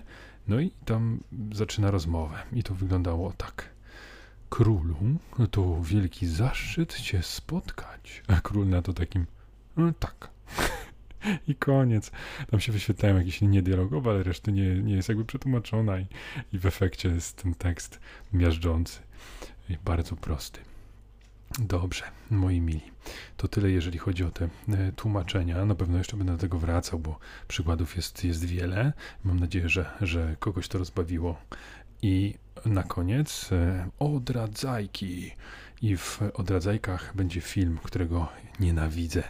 No 0.48 0.60
i 0.60 0.70
tam 0.84 1.20
zaczyna 1.52 1.90
rozmowę. 1.90 2.38
I 2.52 2.62
to 2.62 2.74
wyglądało 2.74 3.32
tak. 3.32 3.68
Królu, 4.50 4.96
to 5.50 5.82
wielki 5.82 6.26
zaszczyt 6.26 6.94
cię 6.94 7.22
spotkać. 7.22 8.22
A 8.28 8.40
król 8.40 8.68
na 8.68 8.82
to 8.82 8.92
takim, 8.92 9.26
no 9.76 9.92
tak. 9.98 10.30
I 11.48 11.54
koniec. 11.54 12.10
Tam 12.50 12.60
się 12.60 12.72
wyświetlają 12.72 13.18
jakieś 13.18 13.40
linie 13.40 13.62
dialogowe, 13.62 14.10
ale 14.10 14.22
reszty 14.22 14.52
nie, 14.52 14.74
nie 14.74 14.94
jest 14.94 15.08
jakby 15.08 15.24
przetłumaczona 15.24 15.98
i, 15.98 16.06
i 16.52 16.58
w 16.58 16.66
efekcie 16.66 17.08
jest 17.08 17.42
ten 17.42 17.54
tekst 17.54 18.00
miażdżący 18.32 19.00
i 19.68 19.76
bardzo 19.84 20.16
prosty. 20.16 20.60
Dobrze, 21.58 22.04
moi 22.30 22.60
mili. 22.60 22.80
To 23.36 23.48
tyle, 23.48 23.70
jeżeli 23.70 23.98
chodzi 23.98 24.24
o 24.24 24.30
te 24.30 24.48
e, 24.68 24.92
tłumaczenia. 24.92 25.64
Na 25.64 25.74
pewno 25.74 25.98
jeszcze 25.98 26.16
będę 26.16 26.32
do 26.32 26.38
tego 26.38 26.58
wracał, 26.58 26.98
bo 26.98 27.18
przykładów 27.48 27.96
jest, 27.96 28.24
jest 28.24 28.44
wiele. 28.44 28.92
Mam 29.24 29.40
nadzieję, 29.40 29.68
że, 29.68 29.90
że 30.00 30.36
kogoś 30.38 30.68
to 30.68 30.78
rozbawiło. 30.78 31.40
I 32.02 32.34
na 32.66 32.82
koniec 32.82 33.52
e, 33.52 33.88
odradzajki. 33.98 35.32
I 35.82 35.96
w 35.96 36.22
odradzajkach 36.34 37.16
będzie 37.16 37.40
film, 37.40 37.78
którego 37.82 38.28
nienawidzę. 38.60 39.22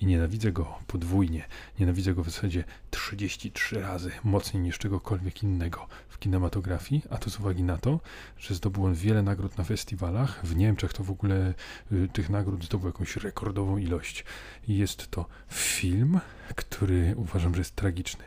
I 0.00 0.06
nienawidzę 0.06 0.52
go 0.52 0.78
podwójnie. 0.86 1.44
Nienawidzę 1.78 2.14
go 2.14 2.24
w 2.24 2.30
zasadzie 2.30 2.64
33 2.90 3.80
razy 3.80 4.10
mocniej 4.24 4.62
niż 4.62 4.78
czegokolwiek 4.78 5.42
innego 5.42 5.86
w 6.08 6.18
kinematografii, 6.18 7.02
a 7.10 7.18
to 7.18 7.30
z 7.30 7.40
uwagi 7.40 7.62
na 7.62 7.78
to, 7.78 8.00
że 8.38 8.54
zdobył 8.54 8.84
on 8.84 8.94
wiele 8.94 9.22
nagród 9.22 9.58
na 9.58 9.64
festiwalach. 9.64 10.46
W 10.46 10.56
Niemczech 10.56 10.92
to 10.92 11.04
w 11.04 11.10
ogóle 11.10 11.54
y, 11.92 12.08
tych 12.12 12.30
nagród 12.30 12.64
zdobył 12.64 12.86
jakąś 12.86 13.16
rekordową 13.16 13.78
ilość. 13.78 14.24
I 14.68 14.76
jest 14.76 15.10
to 15.10 15.26
film, 15.52 16.20
który 16.54 17.14
uważam, 17.16 17.54
że 17.54 17.60
jest 17.60 17.76
tragiczny 17.76 18.24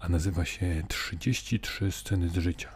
a 0.00 0.08
nazywa 0.08 0.44
się 0.44 0.82
33 0.88 1.92
sceny 1.92 2.28
z 2.28 2.34
życia. 2.34 2.68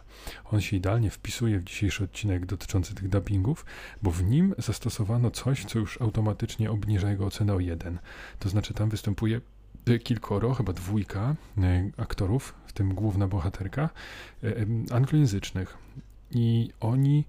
On 0.45 0.61
się 0.61 0.77
idealnie 0.77 1.09
wpisuje 1.09 1.59
w 1.59 1.63
dzisiejszy 1.63 2.03
odcinek 2.03 2.45
dotyczący 2.45 2.95
tych 2.95 3.09
dubbingów, 3.09 3.65
bo 4.01 4.11
w 4.11 4.23
nim 4.23 4.55
zastosowano 4.57 5.31
coś, 5.31 5.65
co 5.65 5.79
już 5.79 6.01
automatycznie 6.01 6.71
obniża 6.71 7.09
jego 7.09 7.25
ocenę 7.25 7.53
o 7.53 7.59
jeden. 7.59 7.99
To 8.39 8.49
znaczy 8.49 8.73
tam 8.73 8.89
występuje 8.89 9.41
kilkoro, 10.03 10.53
chyba 10.53 10.73
dwójka 10.73 11.35
e, 11.57 11.89
aktorów, 11.97 12.53
w 12.65 12.73
tym 12.73 12.93
główna 12.93 13.27
bohaterka, 13.27 13.89
e, 14.43 14.49
anglojęzycznych. 14.91 15.77
I 16.31 16.69
oni 16.79 17.25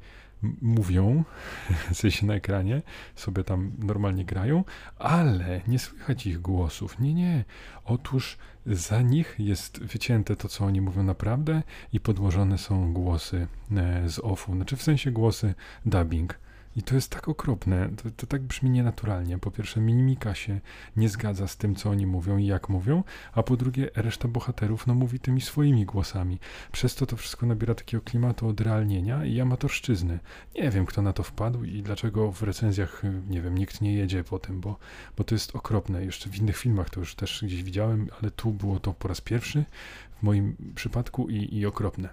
mówią, 0.62 1.24
w 1.94 2.22
na 2.22 2.34
ekranie, 2.34 2.82
sobie 3.16 3.44
tam 3.44 3.72
normalnie 3.78 4.24
grają, 4.24 4.64
ale 4.98 5.60
nie 5.66 5.78
słychać 5.78 6.26
ich 6.26 6.40
głosów. 6.40 6.98
Nie, 6.98 7.14
nie. 7.14 7.44
Otóż 7.84 8.38
za 8.66 9.02
nich 9.02 9.34
jest 9.38 9.82
wycięte 9.82 10.36
to, 10.36 10.48
co 10.48 10.64
oni 10.64 10.80
mówią 10.80 11.02
naprawdę 11.02 11.62
i 11.92 12.00
podłożone 12.00 12.58
są 12.58 12.92
głosy 12.92 13.46
e, 13.76 14.08
z 14.08 14.18
offu, 14.18 14.54
znaczy 14.54 14.76
w 14.76 14.82
sensie 14.82 15.10
głosy 15.10 15.54
dubbing. 15.86 16.38
I 16.76 16.82
to 16.82 16.94
jest 16.94 17.10
tak 17.10 17.28
okropne, 17.28 17.88
to, 18.02 18.10
to, 18.16 18.26
tak 18.26 18.42
brzmi 18.42 18.70
nienaturalnie. 18.70 19.38
Po 19.38 19.50
pierwsze, 19.50 19.80
mimika 19.80 20.34
się 20.34 20.60
nie 20.96 21.08
zgadza 21.08 21.48
z 21.48 21.56
tym, 21.56 21.74
co 21.74 21.90
oni 21.90 22.06
mówią 22.06 22.36
i 22.36 22.46
jak 22.46 22.68
mówią, 22.68 23.04
a 23.32 23.42
po 23.42 23.56
drugie, 23.56 23.90
reszta 23.94 24.28
bohaterów 24.28 24.86
no, 24.86 24.94
mówi 24.94 25.20
tymi 25.20 25.40
swoimi 25.40 25.84
głosami. 25.84 26.38
Przez 26.72 26.94
to 26.94 27.06
to 27.06 27.16
wszystko 27.16 27.46
nabiera 27.46 27.74
takiego 27.74 28.02
klimatu 28.02 28.48
odrealnienia 28.48 29.24
i 29.24 29.40
amatorszczyzny. 29.40 30.18
Nie 30.54 30.70
wiem, 30.70 30.86
kto 30.86 31.02
na 31.02 31.12
to 31.12 31.22
wpadł 31.22 31.64
i 31.64 31.82
dlaczego 31.82 32.32
w 32.32 32.42
recenzjach, 32.42 33.02
nie 33.28 33.40
wiem, 33.40 33.58
nikt 33.58 33.80
nie 33.80 33.94
jedzie 33.94 34.24
po 34.24 34.38
tym, 34.38 34.60
bo, 34.60 34.78
bo 35.16 35.24
to 35.24 35.34
jest 35.34 35.56
okropne. 35.56 36.04
Jeszcze 36.04 36.30
w 36.30 36.36
innych 36.36 36.56
filmach 36.56 36.90
to 36.90 37.00
już 37.00 37.14
też 37.14 37.44
gdzieś 37.44 37.62
widziałem, 37.62 38.08
ale 38.22 38.30
tu 38.30 38.50
było 38.50 38.80
to 38.80 38.94
po 38.94 39.08
raz 39.08 39.20
pierwszy 39.20 39.64
w 40.20 40.22
moim 40.22 40.56
przypadku 40.74 41.28
i, 41.28 41.56
i 41.58 41.66
okropne. 41.66 42.08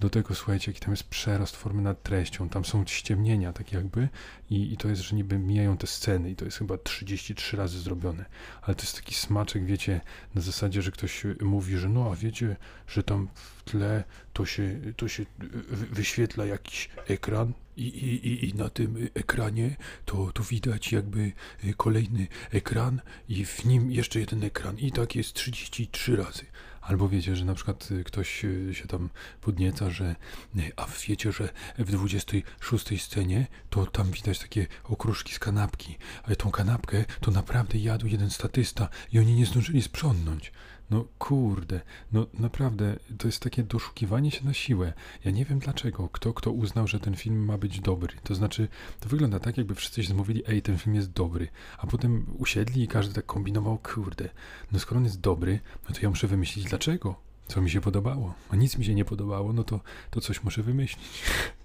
Do 0.00 0.10
tego 0.10 0.34
słuchajcie, 0.34 0.70
jaki 0.70 0.80
tam 0.80 0.90
jest 0.90 1.04
przerost 1.04 1.56
formy 1.56 1.82
nad 1.82 2.02
treścią, 2.02 2.48
tam 2.48 2.64
są 2.64 2.84
ściemnienia 2.86 3.52
tak 3.52 3.72
jakby 3.72 4.08
i, 4.50 4.72
i 4.72 4.76
to 4.76 4.88
jest, 4.88 5.02
że 5.02 5.16
niby 5.16 5.38
mijają 5.38 5.76
te 5.76 5.86
sceny 5.86 6.30
i 6.30 6.36
to 6.36 6.44
jest 6.44 6.58
chyba 6.58 6.78
33 6.78 7.56
razy 7.56 7.80
zrobione, 7.80 8.24
ale 8.62 8.74
to 8.74 8.82
jest 8.82 8.96
taki 8.96 9.14
smaczek, 9.14 9.64
wiecie, 9.64 10.00
na 10.34 10.40
zasadzie, 10.42 10.82
że 10.82 10.90
ktoś 10.90 11.22
mówi, 11.40 11.76
że 11.76 11.88
no 11.88 12.10
a 12.12 12.16
wiecie, 12.16 12.56
że 12.88 13.02
tam 13.02 13.28
w 13.34 13.62
tle 13.62 14.04
to 14.32 14.46
się, 14.46 14.80
to 14.96 15.08
się 15.08 15.26
wyświetla 15.70 16.44
jakiś 16.44 16.90
ekran 17.06 17.52
i, 17.76 17.82
i, 17.86 18.48
i 18.48 18.54
na 18.54 18.70
tym 18.70 19.08
ekranie 19.14 19.76
to, 20.04 20.32
to 20.32 20.42
widać 20.42 20.92
jakby 20.92 21.32
kolejny 21.76 22.26
ekran 22.50 23.00
i 23.28 23.44
w 23.44 23.64
nim 23.64 23.92
jeszcze 23.92 24.20
jeden 24.20 24.44
ekran 24.44 24.78
i 24.78 24.92
tak 24.92 25.16
jest 25.16 25.32
33 25.32 26.16
razy. 26.16 26.44
Albo 26.86 27.08
wiecie, 27.08 27.36
że 27.36 27.44
na 27.44 27.54
przykład 27.54 27.88
y, 27.90 28.04
ktoś 28.04 28.44
y, 28.44 28.74
się 28.74 28.86
tam 28.86 29.10
podnieca, 29.40 29.90
że 29.90 30.16
y, 30.56 30.72
a 30.76 30.86
wiecie, 31.08 31.32
że 31.32 31.48
w 31.78 31.90
26 31.90 33.02
scenie 33.02 33.46
to 33.70 33.86
tam 33.86 34.10
widać 34.10 34.38
takie 34.38 34.66
okruszki 34.84 35.34
z 35.34 35.38
kanapki, 35.38 35.96
ale 36.22 36.36
tą 36.36 36.50
kanapkę 36.50 37.04
to 37.20 37.30
naprawdę 37.30 37.78
jadł 37.78 38.06
jeden 38.06 38.30
statysta 38.30 38.88
i 39.12 39.18
oni 39.18 39.34
nie 39.34 39.46
zdążyli 39.46 39.82
sprzątnąć. 39.82 40.52
No 40.90 41.04
kurde, 41.18 41.80
no 42.12 42.26
naprawdę, 42.38 42.96
to 43.18 43.28
jest 43.28 43.42
takie 43.42 43.62
doszukiwanie 43.62 44.30
się 44.30 44.44
na 44.44 44.54
siłę. 44.54 44.92
Ja 45.24 45.30
nie 45.30 45.44
wiem 45.44 45.58
dlaczego, 45.58 46.08
kto, 46.08 46.34
kto 46.34 46.50
uznał, 46.50 46.86
że 46.86 47.00
ten 47.00 47.16
film 47.16 47.44
ma 47.44 47.58
być 47.58 47.80
dobry. 47.80 48.16
To 48.22 48.34
znaczy, 48.34 48.68
to 49.00 49.08
wygląda 49.08 49.40
tak, 49.40 49.56
jakby 49.56 49.74
wszyscy 49.74 50.02
się 50.02 50.08
zmówili, 50.08 50.42
ej, 50.48 50.62
ten 50.62 50.78
film 50.78 50.94
jest 50.94 51.12
dobry, 51.12 51.48
a 51.78 51.86
potem 51.86 52.26
usiedli 52.38 52.82
i 52.82 52.88
każdy 52.88 53.14
tak 53.14 53.26
kombinował, 53.26 53.78
kurde, 53.78 54.28
no 54.72 54.78
skoro 54.78 54.98
on 54.98 55.04
jest 55.04 55.20
dobry, 55.20 55.60
no 55.88 55.94
to 55.94 56.00
ja 56.02 56.10
muszę 56.10 56.26
wymyślić 56.26 56.64
dlaczego 56.64 57.26
co 57.48 57.60
mi 57.60 57.70
się 57.70 57.80
podobało, 57.80 58.34
a 58.50 58.56
nic 58.56 58.78
mi 58.78 58.84
się 58.84 58.94
nie 58.94 59.04
podobało, 59.04 59.52
no 59.52 59.64
to, 59.64 59.80
to 60.10 60.20
coś 60.20 60.44
muszę 60.44 60.62
wymyślić. 60.62 61.06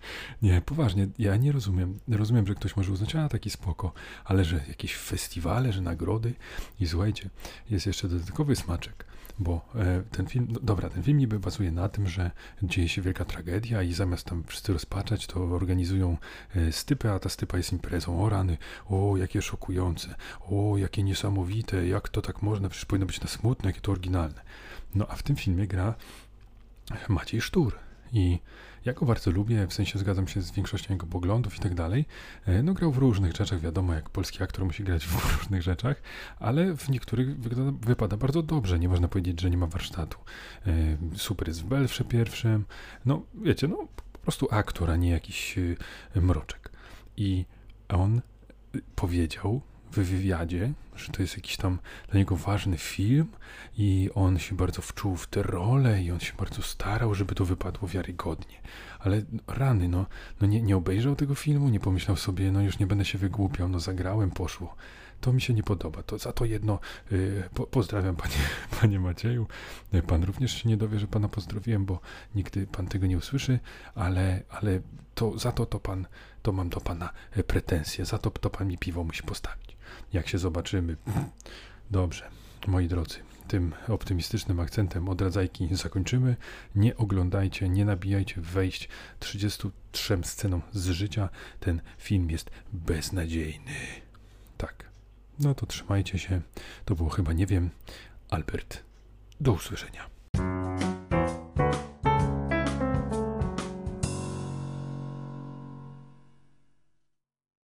nie, 0.42 0.62
poważnie, 0.62 1.08
ja 1.20 1.36
nie 1.36 1.52
rozumiem. 1.52 2.00
Rozumiem, 2.08 2.48
że 2.48 2.56
ktoś 2.56 2.76
może 2.76 2.92
uznać, 2.92 3.16
a 3.16 3.30
taki 3.30 3.50
spoko, 3.50 3.94
ale 4.26 4.46
że 4.46 4.64
jakieś 4.68 4.96
festiwale, 4.96 5.74
że 5.74 5.82
nagrody 5.82 6.34
i 6.80 6.88
słuchajcie, 6.88 7.30
jest 7.70 7.86
jeszcze 7.86 8.08
dodatkowy 8.08 8.56
smaczek, 8.56 9.06
bo 9.40 9.66
e, 9.76 10.04
ten 10.12 10.28
film, 10.28 10.48
no, 10.50 10.60
dobra, 10.64 10.90
ten 10.90 11.04
film 11.04 11.18
niby 11.18 11.40
bazuje 11.40 11.72
na 11.72 11.90
tym, 11.90 12.08
że 12.08 12.32
dzieje 12.64 12.90
się 12.90 13.02
wielka 13.02 13.26
tragedia 13.26 13.84
i 13.84 13.94
zamiast 13.94 14.26
tam 14.26 14.44
wszyscy 14.48 14.74
rozpaczać, 14.74 15.28
to 15.28 15.44
organizują 15.44 16.18
e, 16.56 16.72
stypę, 16.72 17.14
a 17.14 17.20
ta 17.20 17.30
stypa 17.30 17.58
jest 17.58 17.72
imprezą. 17.72 18.24
O 18.24 18.30
rany, 18.30 18.58
o 18.86 19.18
jakie 19.18 19.42
szokujące, 19.42 20.16
o 20.40 20.78
jakie 20.78 21.04
niesamowite, 21.04 21.88
jak 21.88 22.10
to 22.10 22.22
tak 22.22 22.42
można, 22.42 22.70
przecież 22.70 22.86
powinno 22.86 23.06
być 23.06 23.22
na 23.22 23.28
smutne, 23.28 23.70
jakie 23.70 23.82
to 23.82 23.92
oryginalne. 23.92 24.42
No 24.96 25.08
a 25.08 25.16
w 25.16 25.24
tym 25.24 25.36
filmie 25.36 25.68
gra 25.68 25.96
Maciej 27.10 27.42
Sztur. 27.42 27.91
I 28.14 28.40
ja 28.86 28.94
go 28.94 29.06
bardzo 29.06 29.32
lubię, 29.32 29.68
w 29.68 29.74
sensie 29.74 30.00
zgadzam 30.00 30.28
się 30.28 30.42
z 30.42 30.52
większością 30.52 30.94
jego 30.94 31.06
poglądów 31.06 31.58
i 31.58 31.60
tak 31.60 31.76
dalej. 31.76 32.06
E, 32.46 32.64
no 32.64 32.74
grał 32.74 32.92
w 32.92 32.98
różnych 32.98 33.36
rzeczach, 33.36 33.60
wiadomo, 33.60 33.94
jak 33.94 34.10
polski 34.10 34.44
aktor 34.44 34.66
musi 34.66 34.84
grać 34.84 35.06
w 35.06 35.38
różnych 35.38 35.62
rzeczach, 35.62 36.02
ale 36.40 36.78
w 36.78 36.90
niektórych 36.90 37.40
wypada, 37.40 37.72
wypada 37.82 38.18
bardzo 38.18 38.44
dobrze. 38.44 38.80
Nie 38.80 38.90
można 38.90 39.08
powiedzieć, 39.08 39.42
że 39.42 39.50
nie 39.50 39.58
ma 39.58 39.68
warsztatu. 39.68 40.18
E, 40.68 40.72
super 41.16 41.48
jest 41.48 41.62
w 41.62 41.66
Belfrze 41.66 42.04
pierwszym. 42.04 42.66
No 43.06 43.22
wiecie, 43.36 43.68
no 43.68 43.88
po 44.14 44.20
prostu 44.20 44.48
aktor, 44.52 44.92
a 44.92 44.96
nie 44.96 45.10
jakiś 45.10 45.58
e, 46.16 46.22
mroczek. 46.22 46.72
I 47.18 47.46
on 47.90 48.22
powiedział 48.96 49.62
w 49.92 50.00
wywiadzie, 50.00 50.74
że 50.96 51.12
to 51.12 51.22
jest 51.22 51.38
jakiś 51.38 51.58
tam 51.58 51.80
dla 52.10 52.20
niego 52.20 52.36
ważny 52.36 52.78
film 52.78 53.28
i 53.78 54.10
on 54.16 54.40
się 54.40 54.56
bardzo 54.56 54.82
wczuł 54.82 55.16
w 55.16 55.28
tę 55.28 55.44
rolę 55.44 56.04
i 56.04 56.12
on 56.12 56.20
się 56.20 56.34
bardzo 56.38 56.62
starał, 56.62 57.16
żeby 57.16 57.36
to 57.36 57.46
wypadło 57.46 57.88
wiarygodnie. 57.88 58.56
Ale 59.00 59.22
rany, 59.48 59.88
no, 59.88 60.06
no 60.42 60.48
nie, 60.48 60.62
nie 60.62 60.78
obejrzał 60.78 61.16
tego 61.16 61.36
filmu, 61.36 61.70
nie 61.70 61.80
pomyślał 61.80 62.18
sobie, 62.18 62.52
no 62.52 62.62
już 62.62 62.80
nie 62.80 62.88
będę 62.88 63.06
się 63.06 63.18
wygłupiał, 63.18 63.70
no 63.70 63.80
zagrałem, 63.80 64.32
poszło. 64.32 64.76
To 65.22 65.34
mi 65.34 65.42
się 65.42 65.54
nie 65.54 65.64
podoba. 65.64 66.04
To 66.04 66.18
za 66.18 66.32
to 66.32 66.46
jedno 66.46 66.80
yy, 67.12 67.50
po, 67.54 67.68
pozdrawiam 67.68 68.16
panie, 68.16 68.36
panie 68.82 69.00
Macieju. 69.00 69.48
Pan 70.08 70.24
również 70.24 70.64
się 70.64 70.70
nie 70.70 70.78
dowie, 70.78 71.00
że 71.00 71.08
pana 71.08 71.28
pozdrowiłem, 71.30 71.86
bo 71.86 72.00
nigdy 72.36 72.68
pan 72.68 72.88
tego 72.88 73.08
nie 73.08 73.18
usłyszy, 73.18 73.60
ale, 73.96 74.44
ale 74.50 74.82
to 75.16 75.40
za 75.40 75.52
to 75.52 75.66
to 75.66 75.80
pan, 75.80 76.08
to 76.42 76.52
mam 76.52 76.70
do 76.70 76.82
pana 76.82 77.10
pretensje, 77.48 78.06
za 78.06 78.18
to 78.18 78.30
to 78.30 78.50
pan 78.50 78.68
mi 78.68 78.78
piwo 78.78 79.04
musi 79.04 79.24
postawić 79.24 79.81
jak 80.14 80.28
się 80.28 80.38
zobaczymy. 80.38 80.98
Dobrze, 81.92 82.30
moi 82.68 82.88
drodzy, 82.88 83.16
tym 83.48 83.74
optymistycznym 83.88 84.60
akcentem 84.60 85.10
odradzajki 85.10 85.76
zakończymy. 85.76 86.36
Nie 86.76 86.98
oglądajcie, 86.98 87.70
nie 87.70 87.86
nabijajcie 87.86 88.42
wejść 88.42 88.90
33 89.20 90.18
scenom 90.24 90.62
z 90.72 90.90
życia. 90.90 91.30
Ten 91.60 91.82
film 91.98 92.30
jest 92.30 92.52
beznadziejny. 92.74 93.72
Tak. 94.58 94.86
No 95.40 95.56
to 95.56 95.66
trzymajcie 95.66 96.20
się. 96.20 96.42
To 96.86 96.96
było 96.96 97.10
chyba, 97.10 97.34
nie 97.34 97.46
wiem, 97.46 97.70
Albert. 98.30 98.84
Do 99.40 99.52
usłyszenia. 99.52 100.10